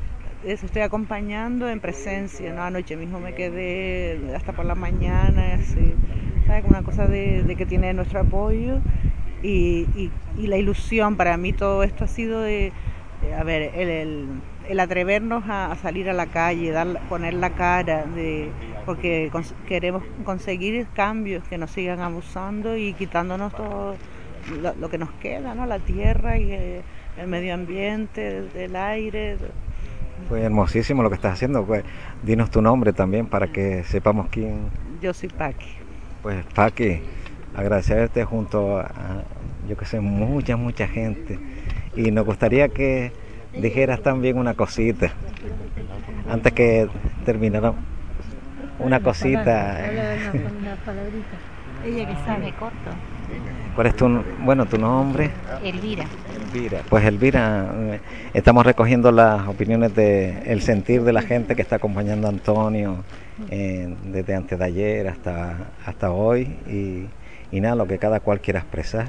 estoy 0.46 0.82
acompañando 0.82 1.68
en 1.68 1.80
presencia, 1.80 2.52
¿no? 2.52 2.62
Anoche 2.62 2.96
mismo 2.96 3.18
me 3.20 3.34
quedé 3.34 4.34
hasta 4.34 4.52
por 4.52 4.64
la 4.64 4.74
mañana, 4.74 5.54
así, 5.54 5.94
¿sabes? 6.46 6.64
Una 6.66 6.82
cosa 6.82 7.06
de, 7.06 7.54
que 7.56 7.66
tiene 7.66 7.92
nuestro 7.94 8.20
apoyo 8.20 8.78
y, 9.42 10.10
la 10.36 10.56
ilusión, 10.56 11.16
para 11.16 11.36
mí 11.36 11.52
todo 11.52 11.82
esto 11.82 12.04
ha 12.04 12.08
sido 12.08 12.40
de, 12.40 12.72
a 13.38 13.42
ver, 13.44 13.72
el, 13.74 14.40
atrevernos 14.78 15.44
a, 15.48 15.74
salir 15.76 16.10
a 16.10 16.12
la 16.12 16.26
calle, 16.26 16.70
dar, 16.70 17.00
poner 17.08 17.34
la 17.34 17.50
cara, 17.50 18.04
de, 18.04 18.50
porque 18.84 19.30
queremos 19.66 20.02
conseguir 20.24 20.86
cambios 20.94 21.44
que 21.48 21.58
nos 21.58 21.70
sigan 21.70 22.00
abusando 22.00 22.76
y 22.76 22.92
quitándonos 22.94 23.54
todo 23.54 23.96
lo, 24.78 24.90
que 24.90 24.98
nos 24.98 25.10
queda, 25.12 25.54
¿no? 25.54 25.64
La 25.64 25.78
tierra 25.78 26.38
y 26.38 26.52
el, 26.52 26.82
el 27.16 27.26
medio 27.26 27.54
ambiente, 27.54 28.44
el 28.54 28.76
aire. 28.76 29.38
Fue 30.28 30.42
hermosísimo 30.42 31.02
lo 31.02 31.10
que 31.10 31.16
estás 31.16 31.34
haciendo. 31.34 31.64
Pues, 31.64 31.84
dinos 32.22 32.50
tu 32.50 32.62
nombre 32.62 32.92
también 32.92 33.26
para 33.26 33.48
que 33.48 33.84
sepamos 33.84 34.28
quién. 34.30 34.70
Yo 35.00 35.12
soy 35.12 35.28
Paqui. 35.28 35.66
Pues 36.22 36.44
Paqui, 36.54 37.00
agradecerte 37.54 38.24
junto 38.24 38.78
a, 38.78 38.90
yo 39.68 39.76
que 39.76 39.84
sé, 39.84 40.00
mucha, 40.00 40.56
mucha 40.56 40.86
gente. 40.88 41.38
Y 41.94 42.10
nos 42.10 42.24
gustaría 42.24 42.68
que 42.68 43.12
dijeras 43.60 44.02
también 44.02 44.38
una 44.38 44.54
cosita. 44.54 45.12
Antes 46.28 46.52
que 46.52 46.88
terminara 47.24 47.74
una 48.78 49.00
cosita. 49.00 49.84
Ella 51.84 52.08
que 52.08 52.14
sabe 52.24 52.52
corto. 52.58 52.90
¿Cuál 53.74 53.86
es 53.88 53.96
tu, 53.96 54.24
bueno, 54.40 54.64
tu 54.66 54.78
nombre? 54.78 55.30
Elvira. 55.62 56.04
Elvira. 56.54 56.82
Pues 56.88 57.04
Elvira, 57.04 57.74
eh, 57.74 58.00
estamos 58.32 58.64
recogiendo 58.64 59.10
las 59.10 59.48
opiniones 59.48 59.94
de 59.94 60.42
el 60.46 60.62
sentir 60.62 61.02
de 61.02 61.12
la 61.12 61.22
gente 61.22 61.56
que 61.56 61.62
está 61.62 61.76
acompañando 61.76 62.28
a 62.28 62.30
Antonio 62.30 62.98
eh, 63.50 63.94
desde 64.04 64.36
antes 64.36 64.58
de 64.58 64.64
ayer 64.64 65.08
hasta, 65.08 65.72
hasta 65.84 66.12
hoy 66.12 66.44
y, 67.50 67.60
nada, 67.60 67.74
lo 67.74 67.86
que 67.86 67.98
cada 67.98 68.20
cual 68.20 68.40
quiera 68.40 68.60
expresar. 68.60 69.08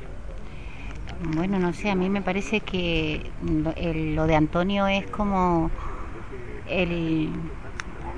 Bueno, 1.36 1.60
no 1.60 1.74
sé, 1.74 1.90
a 1.90 1.96
mí 1.96 2.10
me 2.10 2.22
parece 2.22 2.62
que 2.62 3.22
lo, 3.44 4.28
de 4.28 4.36
Antonio 4.36 4.88
es 4.88 5.06
como 5.08 5.70
el, 6.68 7.30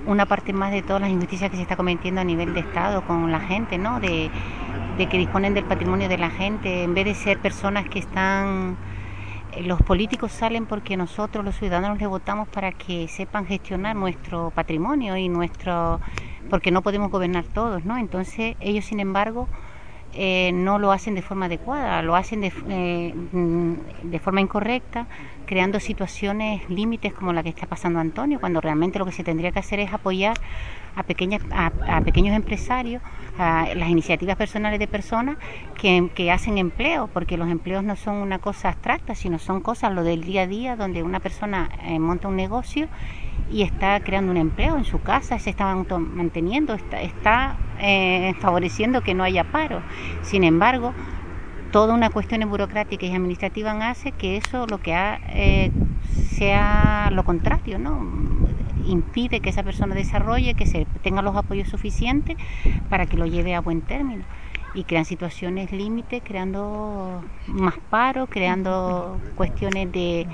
una 0.05 0.25
parte 0.25 0.53
más 0.53 0.71
de 0.71 0.81
todas 0.81 1.01
las 1.01 1.11
injusticias 1.11 1.49
que 1.51 1.57
se 1.57 1.63
está 1.63 1.75
cometiendo 1.75 2.21
a 2.21 2.23
nivel 2.23 2.53
de 2.53 2.61
Estado 2.61 3.05
con 3.05 3.31
la 3.31 3.41
gente, 3.41 3.77
¿no? 3.77 3.99
De 3.99 4.29
que 4.97 5.17
disponen 5.17 5.53
del 5.53 5.65
patrimonio 5.65 6.09
de 6.09 6.17
la 6.17 6.31
gente, 6.31 6.83
en 6.83 6.93
vez 6.93 7.05
de 7.05 7.13
ser 7.13 7.39
personas 7.39 7.89
que 7.89 7.99
están... 7.99 8.77
Los 9.63 9.81
políticos 9.81 10.31
salen 10.31 10.65
porque 10.65 10.97
nosotros, 10.97 11.43
los 11.43 11.55
ciudadanos, 11.55 11.99
les 11.99 12.07
votamos 12.07 12.47
para 12.47 12.71
que 12.71 13.07
sepan 13.07 13.45
gestionar 13.45 13.95
nuestro 13.95 14.51
patrimonio 14.51 15.17
y 15.17 15.29
nuestro... 15.29 15.99
porque 16.49 16.71
no 16.71 16.81
podemos 16.81 17.11
gobernar 17.11 17.45
todos, 17.45 17.83
¿no? 17.83 17.97
Entonces 17.97 18.55
ellos, 18.59 18.85
sin 18.85 18.99
embargo, 18.99 19.47
eh, 20.13 20.51
no 20.53 20.79
lo 20.79 20.91
hacen 20.91 21.15
de 21.15 21.21
forma 21.21 21.47
adecuada, 21.47 22.01
lo 22.01 22.15
hacen 22.15 22.41
de, 22.41 22.51
eh, 22.69 23.13
de 24.03 24.19
forma 24.19 24.41
incorrecta, 24.41 25.07
creando 25.45 25.79
situaciones 25.79 26.69
límites 26.69 27.13
como 27.13 27.33
la 27.33 27.43
que 27.43 27.49
está 27.49 27.67
pasando 27.67 27.99
Antonio, 27.99 28.39
cuando 28.39 28.61
realmente 28.61 28.99
lo 28.99 29.05
que 29.05 29.11
se 29.11 29.23
tendría 29.23 29.51
que 29.51 29.59
hacer 29.59 29.79
es 29.79 29.93
apoyar 29.93 30.35
a, 30.97 31.03
pequeñas, 31.03 31.41
a, 31.51 32.01
pequeños 32.01 32.36
empresarios, 32.36 33.01
a 33.38 33.67
las 33.75 33.89
iniciativas 33.89 34.36
personales 34.36 34.79
de 34.79 34.88
personas 34.88 35.38
que, 35.79 36.10
que, 36.15 36.31
hacen 36.31 36.57
empleo, 36.57 37.07
porque 37.13 37.38
los 37.38 37.49
empleos 37.49 37.83
no 37.83 37.95
son 37.95 38.15
una 38.15 38.39
cosa 38.39 38.69
abstracta, 38.69 39.13
sino 39.13 39.38
son 39.38 39.62
cosas 39.62 39.93
lo 39.93 40.03
del 40.03 40.23
día 40.23 40.41
a 40.41 40.47
día, 40.47 40.75
donde 40.75 41.03
una 41.03 41.19
persona 41.19 41.69
eh, 41.83 41.99
monta 41.99 42.27
un 42.27 42.36
negocio 42.36 42.88
y 43.51 43.62
está 43.62 43.99
creando 43.99 44.31
un 44.31 44.38
empleo 44.38 44.75
en 44.75 44.86
su 44.86 44.99
casa, 44.99 45.38
se 45.38 45.51
está 45.51 45.73
manteniendo, 45.75 46.73
está, 46.73 47.01
está 47.01 47.57
eh, 47.79 48.33
favoreciendo 48.39 49.01
que 49.01 49.13
no 49.13 49.23
haya 49.23 49.43
paro. 49.43 49.81
Sin 50.23 50.43
embargo, 50.43 50.93
toda 51.71 51.93
una 51.93 52.10
cuestión 52.10 52.49
burocrática 52.49 53.05
y 53.05 53.13
administrativa 53.13 53.71
hace 53.88 54.12
que 54.13 54.38
eso 54.38 54.65
lo 54.65 54.79
que 54.79 54.95
ha, 54.95 55.19
eh, 55.27 55.71
sea 56.31 57.10
lo 57.12 57.23
contrario, 57.23 57.77
¿no? 57.77 58.01
Impide 58.88 59.39
que 59.39 59.50
esa 59.50 59.63
persona 59.63 59.95
desarrolle, 59.95 60.54
que 60.54 60.65
se 60.65 60.86
tenga 61.04 61.21
los 61.21 61.36
apoyos 61.36 61.67
suficientes 61.67 62.38
para 62.89 63.06
que 63.06 63.17
lo 63.17 63.26
lleve 63.26 63.56
a 63.56 63.62
buen 63.62 63.82
término. 63.82 64.26
Y 64.73 64.84
crean 64.84 65.06
situaciones 65.06 65.71
límite, 65.71 66.21
creando 66.21 67.23
más 67.47 67.76
paro, 67.89 68.28
creando 68.28 69.19
cuestiones 69.36 69.91
de 69.91 70.28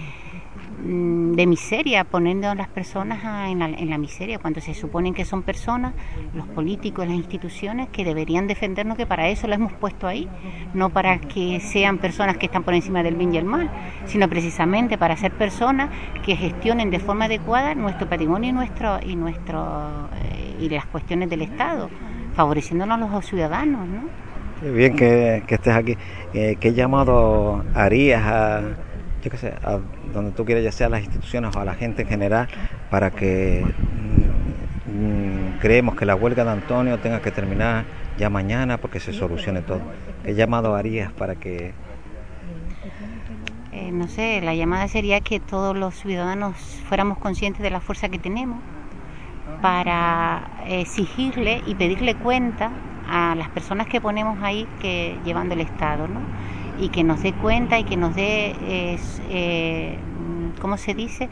de 0.81 1.47
miseria, 1.47 2.03
poniendo 2.03 2.49
a 2.49 2.55
las 2.55 2.67
personas 2.67 3.23
en, 3.49 3.89
la, 3.89 3.97
miseria, 3.97 4.39
cuando 4.39 4.62
se 4.62 4.73
suponen 4.73 5.13
que 5.13 5.25
son 5.25 5.43
personas, 5.43 5.93
los 6.33 6.47
políticos, 6.47 7.07
las 7.07 7.15
instituciones, 7.15 7.89
que 7.89 8.03
deberían 8.03 8.47
defendernos, 8.47 8.97
que 8.97 9.05
para 9.05 9.29
eso 9.29 9.47
las 9.47 9.59
hemos 9.59 9.73
puesto 9.73 10.07
ahí, 10.07 10.27
no 10.73 10.89
para 10.89 11.19
que 11.19 11.59
sean 11.59 11.97
personas 11.97 12.38
que 12.38 12.47
están 12.47 12.63
por 12.63 12.73
encima 12.73 13.03
del 13.03 13.15
bien 13.15 13.33
y 13.33 13.38
el 13.38 13.45
mal, 13.45 13.69
sino 14.05 14.27
precisamente 14.27 14.97
para 14.97 15.15
ser 15.15 15.31
personas 15.31 15.89
que 16.25 16.36
gestionen 16.36 16.89
de 16.89 16.99
forma 16.99 17.25
adecuada 17.25 17.75
nuestro 17.75 18.09
patrimonio 18.09 18.49
y, 18.49 18.53
nuestro, 18.53 18.99
y, 19.01 19.15
nuestro, 19.15 20.09
eh, 20.15 20.55
y 20.59 20.69
las 20.69 20.86
cuestiones 20.86 21.29
del 21.29 21.43
Estado, 21.43 21.89
favoreciéndonos 22.36 23.09
a 23.09 23.15
los 23.15 23.25
ciudadanos. 23.25 23.88
¿no? 23.88 24.23
bien 24.71 24.95
que, 24.95 25.43
estés 25.47 25.75
aquí. 25.75 25.97
Eh, 26.33 26.57
¿Qué 26.59 26.73
llamado 26.73 27.63
harías 27.73 28.23
a 28.23 28.62
yo 29.23 29.31
qué 29.31 29.38
sé, 29.38 29.53
a 29.63 29.79
donde 30.13 30.32
tú 30.32 30.45
quieras, 30.45 30.63
ya 30.63 30.71
sea 30.71 30.88
a 30.88 30.89
las 30.89 31.02
instituciones 31.02 31.56
o 31.56 31.60
a 31.60 31.65
la 31.65 31.76
gente 31.76 32.04
en 32.04 32.08
general, 32.08 32.47
para 32.89 33.12
que 33.12 33.76
mm, 34.86 35.60
creemos 35.60 35.95
que 35.95 36.06
la 36.06 36.15
huelga 36.15 36.43
de 36.45 36.52
Antonio 36.52 36.99
tenga 36.99 37.21
que 37.21 37.32
terminar 37.32 37.86
ya 38.17 38.30
mañana 38.30 38.78
porque 38.78 38.99
se 38.99 39.13
solucione 39.13 39.62
todo. 39.62 39.82
¿Qué 40.23 40.36
llamado 40.36 40.76
harías 40.76 41.12
para 41.13 41.36
que... 41.36 41.73
Eh, 43.71 43.91
no 43.91 44.08
sé, 44.08 44.41
la 44.41 44.54
llamada 44.56 44.88
sería 44.88 45.21
que 45.21 45.39
todos 45.39 45.76
los 45.76 45.95
ciudadanos 45.95 46.56
fuéramos 46.88 47.17
conscientes 47.17 47.63
de 47.63 47.71
la 47.71 47.82
fuerza 47.82 48.10
que 48.10 48.19
tenemos 48.19 48.60
para 49.62 50.52
exigirle 50.67 51.62
y 51.65 51.76
pedirle 51.76 52.15
cuenta 52.15 52.71
a 53.06 53.36
las 53.36 53.49
personas 53.49 53.88
que 53.88 54.02
ponemos 54.02 54.41
ahí 54.41 54.67
que 54.80 55.21
llevando 55.23 55.54
el 55.54 55.62
Estado, 55.62 56.08
¿no? 56.08 56.28
Y 56.79 56.89
que 56.89 57.03
nos 57.03 57.21
dé 57.21 57.33
cuenta 57.33 57.79
y 57.79 57.83
que 57.83 57.97
nos 57.97 58.15
dé, 58.15 58.55
eh, 59.29 59.97
¿cómo 60.62 60.77
se 60.77 60.93
dice? 60.93 61.29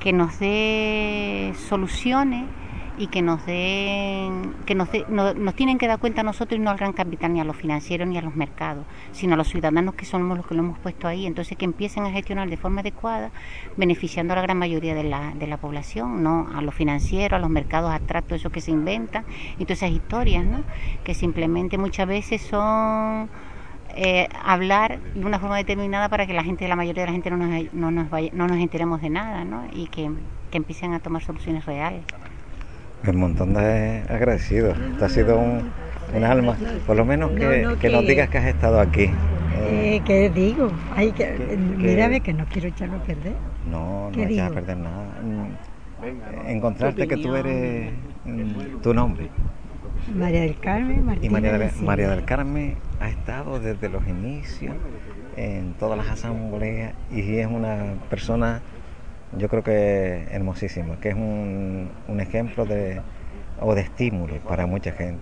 Que 0.00 0.12
nos 0.12 0.38
dé 0.38 1.52
soluciones 1.68 2.44
y 2.98 3.08
que 3.08 3.20
nos 3.22 3.44
den, 3.44 4.54
que 4.64 4.74
nos, 4.74 4.88
nos 5.08 5.54
tienen 5.54 5.78
que 5.78 5.86
dar 5.86 5.98
cuenta 5.98 6.22
a 6.22 6.24
nosotros 6.24 6.58
y 6.58 6.62
no 6.62 6.70
al 6.70 6.78
gran 6.78 6.92
capital 6.92 7.32
ni 7.32 7.40
a 7.40 7.44
los 7.44 7.56
financieros 7.56 8.08
ni 8.08 8.16
a 8.16 8.22
los 8.22 8.34
mercados, 8.34 8.84
sino 9.12 9.34
a 9.34 9.36
los 9.36 9.48
ciudadanos 9.48 9.94
que 9.94 10.04
somos 10.04 10.36
los 10.36 10.46
que 10.46 10.54
lo 10.54 10.60
hemos 10.62 10.78
puesto 10.78 11.06
ahí. 11.06 11.26
Entonces 11.26 11.58
que 11.58 11.64
empiecen 11.64 12.04
a 12.04 12.10
gestionar 12.10 12.48
de 12.48 12.56
forma 12.56 12.80
adecuada, 12.80 13.30
beneficiando 13.76 14.32
a 14.32 14.36
la 14.36 14.42
gran 14.42 14.58
mayoría 14.58 14.94
de 14.94 15.04
la, 15.04 15.34
de 15.34 15.46
la 15.46 15.58
población, 15.58 16.22
no 16.22 16.48
a 16.54 16.62
los 16.62 16.74
financieros, 16.74 17.36
a 17.36 17.40
los 17.40 17.50
mercados 17.50 17.90
abstractos, 17.90 18.40
esos 18.40 18.52
que 18.52 18.60
se 18.60 18.70
inventan, 18.70 19.24
y 19.58 19.64
todas 19.64 19.78
esas 19.78 19.90
historias, 19.90 20.44
¿no? 20.44 20.62
que 21.04 21.14
simplemente 21.14 21.76
muchas 21.78 22.06
veces 22.08 22.40
son 22.42 23.28
eh, 23.96 24.28
hablar 24.44 24.98
de 25.14 25.24
una 25.24 25.38
forma 25.38 25.56
determinada 25.56 26.08
para 26.08 26.26
que 26.26 26.32
la 26.32 26.44
gente, 26.44 26.68
la 26.68 26.76
mayoría 26.76 27.02
de 27.02 27.06
la 27.06 27.12
gente 27.12 27.30
no 27.30 27.36
nos, 27.36 27.72
no 27.72 27.90
nos, 27.90 28.08
no 28.32 28.46
nos 28.46 28.58
enteremos 28.58 29.00
de 29.00 29.10
nada, 29.10 29.44
¿no? 29.44 29.64
y 29.72 29.88
que, 29.88 30.10
que 30.50 30.58
empiecen 30.58 30.92
a 30.92 31.00
tomar 31.00 31.22
soluciones 31.22 31.64
reales 31.66 32.02
un 33.10 33.16
montón 33.16 33.54
de 33.54 34.02
agradecidos. 34.08 34.76
Te 34.98 35.04
ha 35.04 35.08
sido 35.08 35.38
un, 35.38 36.24
alma. 36.24 36.56
Por 36.86 36.96
lo 36.96 37.04
menos 37.04 37.32
que, 37.32 37.88
nos 37.90 38.06
digas 38.06 38.28
que 38.28 38.38
has 38.38 38.46
estado 38.46 38.80
aquí. 38.80 39.10
Eh, 39.68 40.00
¿Qué 40.04 40.30
digo? 40.30 40.70
Ay, 40.94 41.12
que, 41.12 41.56
mírame 41.76 42.20
que 42.20 42.32
no 42.32 42.46
quiero 42.46 42.68
echarlo 42.68 42.96
a 42.96 43.02
perder. 43.02 43.34
No, 43.70 44.10
no 44.10 44.22
echas 44.22 44.50
a 44.50 44.54
perder 44.54 44.76
nada. 44.76 45.06
Encontrarte 46.46 47.08
que 47.08 47.16
tú 47.16 47.34
eres 47.34 47.92
mm, 48.24 48.80
tu 48.82 48.94
nombre. 48.94 49.28
María 50.14 50.42
del 50.42 50.58
Carmen 50.60 51.04
Martínez. 51.04 51.30
Y 51.30 51.32
María, 51.32 51.70
María 51.82 52.10
del 52.10 52.24
Carmen 52.24 52.76
ha 53.00 53.08
estado 53.08 53.60
desde 53.60 53.88
los 53.88 54.06
inicios 54.06 54.74
en 55.36 55.74
todas 55.74 55.98
las 55.98 56.08
asambleas 56.08 56.94
y 57.10 57.38
es 57.38 57.46
una 57.46 57.94
persona 58.08 58.62
yo 59.36 59.48
creo 59.48 59.62
que 59.62 60.26
hermosísimo, 60.30 60.98
que 61.00 61.10
es 61.10 61.14
un, 61.14 61.90
un 62.08 62.20
ejemplo 62.20 62.64
de, 62.64 63.00
o 63.60 63.74
de 63.74 63.82
estímulo 63.82 64.36
para 64.38 64.66
mucha 64.66 64.92
gente. 64.92 65.20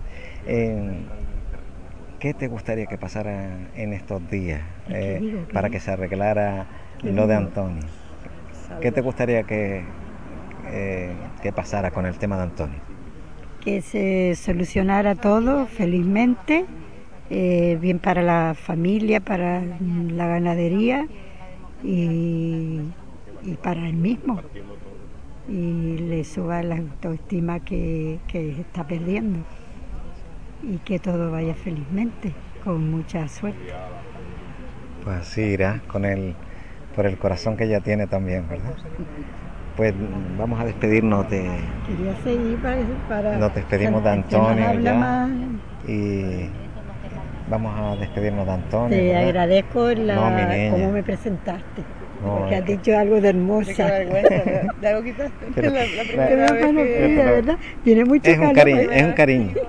¿Qué 2.19 2.33
te 2.33 2.47
gustaría 2.47 2.85
que 2.85 2.97
pasara 2.97 3.49
en 3.75 3.93
estos 3.93 4.29
días 4.29 4.61
eh, 4.89 5.45
para 5.53 5.69
que 5.69 5.79
se 5.79 5.91
arreglara 5.91 6.65
lo 7.03 7.27
de 7.27 7.35
Antonio? 7.35 7.83
¿Qué 8.81 8.91
te 8.91 9.01
gustaría 9.01 9.43
que, 9.43 9.83
eh, 10.71 11.11
que 11.41 11.51
pasara 11.51 11.91
con 11.91 12.05
el 12.05 12.17
tema 12.17 12.37
de 12.37 12.43
Antonio? 12.43 12.79
Que 13.61 13.81
se 13.81 14.35
solucionara 14.35 15.15
todo 15.15 15.65
felizmente, 15.65 16.65
eh, 17.29 17.77
bien 17.81 17.99
para 17.99 18.21
la 18.21 18.55
familia, 18.55 19.19
para 19.19 19.61
la 19.61 20.27
ganadería 20.27 21.07
y 21.83 22.81
y 23.45 23.53
para 23.55 23.87
él 23.87 23.95
mismo 23.95 24.41
y 25.47 25.97
le 25.99 26.23
suba 26.23 26.63
la 26.63 26.77
autoestima 26.77 27.59
que, 27.59 28.19
está 28.59 28.83
perdiendo 28.83 29.39
y 30.63 30.77
que 30.79 30.97
todo 30.97 31.31
vaya 31.31 31.53
felizmente, 31.53 32.33
con 32.63 32.89
mucha 32.89 33.27
suerte. 33.27 33.59
Pues 35.03 35.17
así 35.17 35.41
irá, 35.41 35.81
con 35.87 36.03
el, 36.05 36.33
por 36.95 37.05
el 37.05 37.17
corazón 37.19 37.55
que 37.57 37.65
ella 37.65 37.81
tiene 37.81 38.07
también, 38.07 38.49
¿verdad? 38.49 38.73
Pues 39.77 39.93
vamos 40.39 40.59
a 40.59 40.65
despedirnos 40.65 41.29
de... 41.29 41.43
Quería 41.85 42.15
seguir 42.23 42.57
para... 43.07 43.37
nos 43.37 43.53
despedimos 43.53 44.03
de 44.03 44.09
Antonio 44.09 44.79
ya, 44.79 45.29
y 45.87 46.49
vamos 47.47 47.73
a 47.77 47.95
despedirnos 47.95 48.45
de 48.45 48.51
Antonio. 48.51 48.97
Te 48.97 49.15
agradezco 49.15 49.89
la, 49.89 50.69
cómo 50.71 50.91
me 50.91 51.03
presentaste. 51.03 51.83
Porque 52.23 52.55
has 52.55 52.65
dicho 52.65 52.97
algo 52.97 53.21
de 53.21 53.29
hermosa. 53.29 53.73
Qué 53.73 54.87
algo 54.87 55.03
quitaste. 55.03 55.45
la, 55.55 56.03
primera 56.03 56.51
vez 56.53 57.15
¿verdad? 57.15 57.57
Tiene 57.83 58.05
mucho 58.05 58.31
es 58.31 58.39
un 58.39 58.53
cariño, 58.53 58.91
es 58.91 59.03
un 59.03 59.13
cariño. 59.13 59.53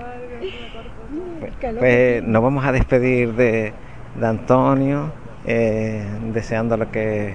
Pues, 1.59 2.23
nos 2.23 2.43
vamos 2.43 2.65
a 2.65 2.71
despedir 2.71 3.33
de, 3.33 3.73
de 4.19 4.27
Antonio, 4.27 5.11
eh, 5.45 6.03
deseándole 6.31 6.85
que 6.87 7.33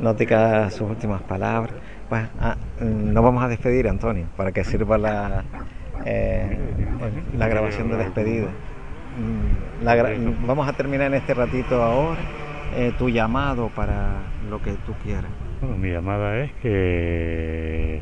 nos 0.00 0.16
diga 0.16 0.70
sus 0.70 0.88
últimas 0.88 1.20
palabras. 1.22 1.74
Pues 2.08 2.22
ah, 2.40 2.56
nos 2.80 3.22
vamos 3.22 3.44
a 3.44 3.48
despedir, 3.48 3.86
Antonio, 3.86 4.26
para 4.36 4.52
que 4.52 4.64
sirva 4.64 4.96
la, 4.96 5.44
eh, 6.06 6.56
la 7.36 7.48
grabación 7.48 7.90
de 7.90 7.96
despedida. 7.98 8.48
Mm, 9.20 10.46
vamos 10.46 10.68
a 10.68 10.72
terminar 10.72 11.08
en 11.08 11.14
este 11.14 11.34
ratito 11.34 11.82
ahora. 11.82 12.20
Eh, 12.74 12.92
tu 12.98 13.08
llamado 13.08 13.68
para 13.74 14.22
lo 14.48 14.62
que 14.62 14.72
tú 14.86 14.94
quieras. 15.02 15.30
Bueno, 15.60 15.76
mi 15.76 15.90
llamada 15.90 16.38
es 16.38 16.52
que 16.62 18.00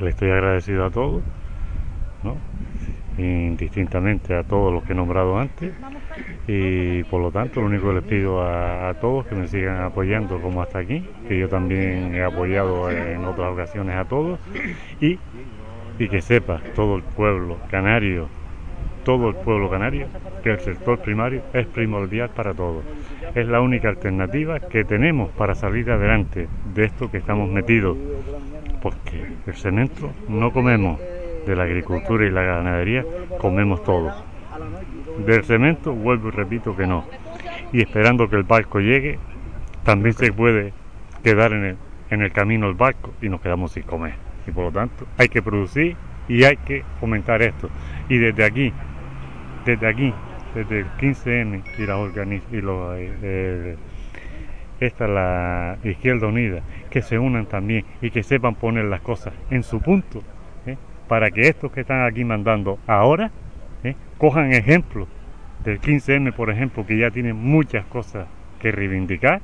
le 0.00 0.08
estoy 0.08 0.30
agradecido 0.30 0.86
a 0.86 0.90
todos, 0.90 1.22
¿no? 2.24 2.36
indistintamente 3.18 4.36
a 4.36 4.42
todos 4.42 4.72
los 4.72 4.84
que 4.84 4.92
he 4.92 4.96
nombrado 4.96 5.38
antes 5.38 5.72
y 6.46 7.02
por 7.04 7.22
lo 7.22 7.30
tanto 7.30 7.60
lo 7.60 7.66
único 7.66 7.88
que 7.88 7.94
les 7.94 8.04
pido 8.04 8.42
a, 8.42 8.90
a, 8.90 8.94
todos 8.94 9.26
que 9.26 9.34
me 9.34 9.48
sigan 9.48 9.80
apoyando 9.82 10.38
como 10.40 10.62
hasta 10.62 10.80
aquí, 10.80 11.08
que 11.26 11.38
yo 11.38 11.48
también 11.48 12.14
he 12.14 12.22
apoyado 12.22 12.90
en 12.90 13.24
otras 13.24 13.52
ocasiones 13.52 13.96
a 13.96 14.04
todos 14.04 14.38
y, 15.00 15.18
y 15.98 16.08
que 16.08 16.20
sepa 16.20 16.60
todo 16.74 16.96
el 16.96 17.02
pueblo 17.02 17.58
canario 17.70 18.28
todo 19.06 19.28
el 19.28 19.36
pueblo 19.36 19.70
canario 19.70 20.08
que 20.42 20.50
el 20.50 20.58
sector 20.58 20.98
primario 20.98 21.40
es 21.52 21.64
primordial 21.68 22.28
para 22.30 22.52
todos. 22.52 22.82
Es 23.36 23.46
la 23.46 23.60
única 23.60 23.88
alternativa 23.88 24.58
que 24.58 24.84
tenemos 24.84 25.30
para 25.30 25.54
salir 25.54 25.88
adelante 25.92 26.48
de 26.74 26.84
esto 26.84 27.08
que 27.08 27.18
estamos 27.18 27.48
metidos, 27.48 27.96
porque 28.82 29.24
el 29.46 29.54
cemento 29.54 30.10
no 30.28 30.52
comemos, 30.52 30.98
de 31.46 31.54
la 31.54 31.62
agricultura 31.62 32.26
y 32.26 32.30
la 32.30 32.42
ganadería 32.42 33.04
comemos 33.38 33.84
todo. 33.84 34.12
Del 35.24 35.44
cemento 35.44 35.92
vuelvo 35.92 36.26
y 36.28 36.32
repito 36.32 36.76
que 36.76 36.88
no. 36.88 37.04
Y 37.72 37.82
esperando 37.82 38.28
que 38.28 38.34
el 38.34 38.42
barco 38.42 38.80
llegue, 38.80 39.20
también 39.84 40.14
se 40.14 40.32
puede 40.32 40.72
quedar 41.22 41.52
en 41.52 41.64
el, 41.64 41.76
en 42.10 42.22
el 42.22 42.32
camino 42.32 42.66
el 42.66 42.74
barco 42.74 43.14
y 43.22 43.28
nos 43.28 43.40
quedamos 43.40 43.70
sin 43.70 43.84
comer. 43.84 44.14
Y 44.48 44.50
por 44.50 44.64
lo 44.64 44.72
tanto 44.72 45.06
hay 45.16 45.28
que 45.28 45.42
producir 45.42 45.96
y 46.28 46.42
hay 46.42 46.56
que 46.56 46.82
fomentar 46.98 47.40
esto. 47.42 47.70
Y 48.08 48.18
desde 48.18 48.44
aquí 48.44 48.72
desde 49.66 49.88
aquí, 49.88 50.14
desde 50.54 50.80
el 50.80 50.86
15M 50.92 51.62
y, 51.76 51.86
la 51.86 52.40
y 52.52 52.60
los, 52.62 52.96
eh, 52.96 53.12
eh, 53.22 53.76
esta 54.80 55.08
la 55.08 55.76
Izquierda 55.84 56.28
Unida, 56.28 56.62
que 56.88 57.02
se 57.02 57.18
unan 57.18 57.46
también 57.46 57.84
y 58.00 58.10
que 58.10 58.22
sepan 58.22 58.54
poner 58.54 58.84
las 58.84 59.00
cosas 59.00 59.34
en 59.50 59.62
su 59.62 59.80
punto, 59.80 60.22
¿eh? 60.66 60.76
para 61.08 61.30
que 61.30 61.48
estos 61.48 61.72
que 61.72 61.80
están 61.80 62.06
aquí 62.06 62.24
mandando 62.24 62.78
ahora 62.86 63.30
cojan 64.18 64.52
ejemplo 64.52 65.06
del 65.62 65.80
15M, 65.80 66.32
por 66.32 66.48
ejemplo, 66.48 66.86
que 66.86 66.96
ya 66.96 67.10
tienen 67.10 67.36
muchas 67.36 67.84
cosas 67.86 68.26
que 68.60 68.72
reivindicar 68.72 69.42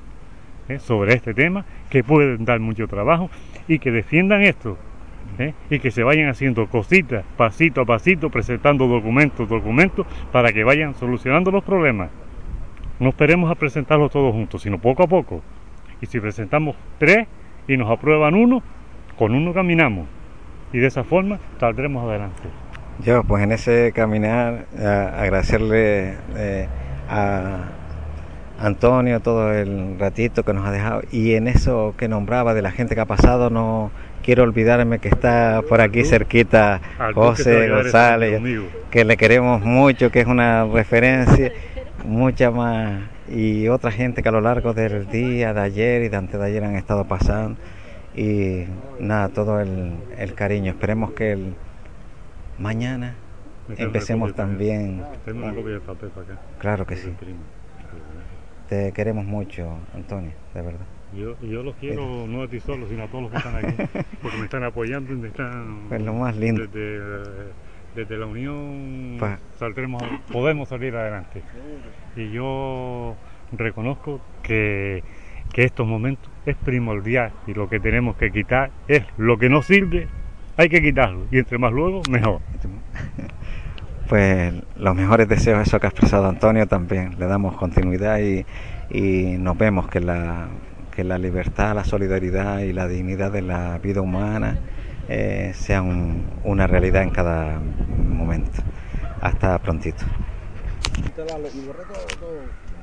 sobre 0.79 1.15
este 1.15 1.35
tema, 1.35 1.67
que 1.91 2.03
pueden 2.03 2.45
dar 2.47 2.59
mucho 2.59 2.89
trabajo 2.89 3.29
y 3.69 3.79
que 3.79 3.91
defiendan 3.91 4.43
esto 4.43 4.79
¿eh? 5.43 5.55
y 5.71 5.79
que 5.79 5.91
se 5.91 6.03
vayan 6.03 6.29
haciendo 6.29 6.67
cositas 6.67 7.25
pasito 7.37 7.83
a 7.83 7.85
pasito, 7.85 8.31
presentando 8.31 8.87
documentos, 8.87 9.49
documentos, 9.49 10.07
para 10.31 10.53
que 10.53 10.65
vayan 10.65 10.95
solucionando 10.95 11.51
los 11.51 11.65
problemas. 11.65 12.11
No 12.99 13.11
esperemos 13.11 13.51
a 13.51 13.55
presentarlos 13.55 14.11
todos 14.11 14.33
juntos, 14.33 14.63
sino 14.63 14.79
poco 14.79 15.03
a 15.03 15.07
poco. 15.07 15.43
Y 16.01 16.07
si 16.07 16.21
presentamos 16.21 16.77
tres 16.99 17.27
y 17.67 17.77
nos 17.77 17.91
aprueban 17.91 18.35
uno, 18.35 18.63
con 19.19 19.35
uno 19.35 19.53
caminamos. 19.53 20.07
Y 20.73 20.79
de 20.79 20.87
esa 20.87 21.05
forma 21.05 21.39
saldremos 21.59 22.09
adelante. 22.09 22.43
Yo, 23.05 23.25
pues 23.25 23.43
en 23.43 23.53
ese 23.53 23.93
caminar, 23.93 24.67
agradecerle 24.77 26.15
eh, 26.37 26.69
a 27.09 27.69
Antonio 28.63 29.21
todo 29.21 29.53
el 29.53 29.99
ratito 29.99 30.45
que 30.45 30.53
nos 30.53 30.65
ha 30.65 30.71
dejado 30.71 31.03
y 31.11 31.35
en 31.35 31.49
eso 31.49 31.95
que 31.97 32.07
nombraba 32.07 32.55
de 32.55 32.63
la 32.63 32.71
gente 32.71 32.95
que 32.95 33.01
ha 33.01 33.07
pasado 33.07 33.51
no 33.51 33.91
quiero 34.23 34.45
olvidarme 34.45 34.99
que 34.99 35.09
está 35.09 35.63
por 35.69 35.81
aquí 35.81 36.05
cerquita 36.05 36.81
José 37.15 37.69
González, 37.69 38.41
que 38.91 39.05
le 39.05 39.17
queremos 39.17 39.63
mucho, 39.63 40.11
que 40.11 40.21
es 40.21 40.27
una 40.27 40.65
referencia, 40.65 41.53
mucha 42.05 42.51
más, 42.51 43.03
y 43.29 43.69
otra 43.69 43.91
gente 43.91 44.23
que 44.23 44.29
a 44.29 44.33
lo 44.33 44.41
largo 44.41 44.73
del 44.73 45.09
día, 45.09 45.53
de 45.53 45.61
ayer 45.61 46.03
y 46.03 46.09
de 46.09 46.17
antes 46.17 46.39
de 46.39 46.47
ayer 46.47 46.65
han 46.65 46.77
estado 46.77 47.05
pasando, 47.05 47.59
y 48.15 48.65
nada, 49.01 49.29
todo 49.29 49.61
el, 49.61 50.35
cariño. 50.35 50.73
Esperemos 50.73 51.13
que 51.13 51.33
el, 51.33 51.55
mañana 52.59 53.15
empecemos 53.77 54.35
también. 54.35 55.03
Claro 56.59 56.87
que 56.87 56.97
sí. 56.97 57.13
Te 58.69 58.93
queremos 58.93 59.25
mucho, 59.25 59.77
Antonio, 59.95 60.33
de 60.55 60.63
verdad. 60.63 60.87
Yo, 61.15 61.39
yo 61.43 61.63
los 61.63 61.75
quiero 61.77 62.27
no 62.27 62.43
a 62.43 62.49
ti 62.49 62.61
solo, 62.61 62.89
sino 62.89 63.05
a 63.05 63.07
todos 63.09 63.25
los 63.25 63.33
que 63.33 63.39
están 63.39 63.57
aquí, 63.57 64.05
porque 64.23 64.39
me 64.39 64.45
están 64.45 64.65
apoyando 64.65 65.13
y 65.13 65.17
me 65.17 65.29
están... 65.29 65.89
Pues 65.89 66.01
lo 66.01 66.15
más 66.15 66.37
lindo. 66.37 66.67
Desde 66.67 67.53
desde 67.95 68.17
la 68.17 68.27
unión 68.27 69.17
pues 69.19 69.39
saldremos, 69.59 70.03
podemos 70.33 70.69
salir 70.69 70.97
adelante. 70.97 71.43
Y 72.17 72.31
yo 72.31 73.15
reconozco 73.53 74.21
que, 74.43 75.03
que 75.53 75.65
estos 75.65 75.87
momentos 75.87 76.31
es 76.47 76.57
primordial 76.57 77.33
y 77.47 77.55
lo 77.55 77.69
que 77.69 77.81
tenemos 77.81 78.17
que 78.17 78.31
quitar 78.31 78.71
es 78.89 79.05
lo 79.17 79.39
que 79.39 79.49
no 79.49 79.63
sirve, 79.63 80.09
hay 80.57 80.69
que 80.69 80.83
quitarlo 80.83 81.27
y 81.31 81.39
entre 81.39 81.59
más 81.59 81.73
luego 81.73 82.03
mejor. 82.11 82.41
Pues 84.09 84.53
los 84.77 84.95
mejores 84.95 85.27
deseos, 85.27 85.67
eso 85.67 85.81
que 85.81 85.87
ha 85.87 85.89
expresado 85.89 86.29
Antonio 86.29 86.67
también, 86.67 87.19
le 87.19 87.25
damos 87.25 87.57
continuidad 87.57 88.19
y, 88.19 88.45
y 88.91 89.39
nos 89.39 89.57
vemos 89.57 89.89
que 89.89 90.01
la, 90.01 90.49
que 90.95 91.05
la 91.05 91.19
libertad, 91.19 91.75
la 91.75 91.85
solidaridad 91.85 92.61
y 92.61 92.73
la 92.73 92.87
dignidad 92.87 93.33
de 93.33 93.43
la 93.43 93.79
vida 93.79 94.01
humana 94.01 94.59
eh, 95.09 95.53
sean 95.55 96.27
una 96.45 96.67
realidad 96.67 97.03
en 97.03 97.11
cada 97.11 97.59
momento. 97.59 98.63
Hasta 99.21 99.59
prontito. 99.59 100.05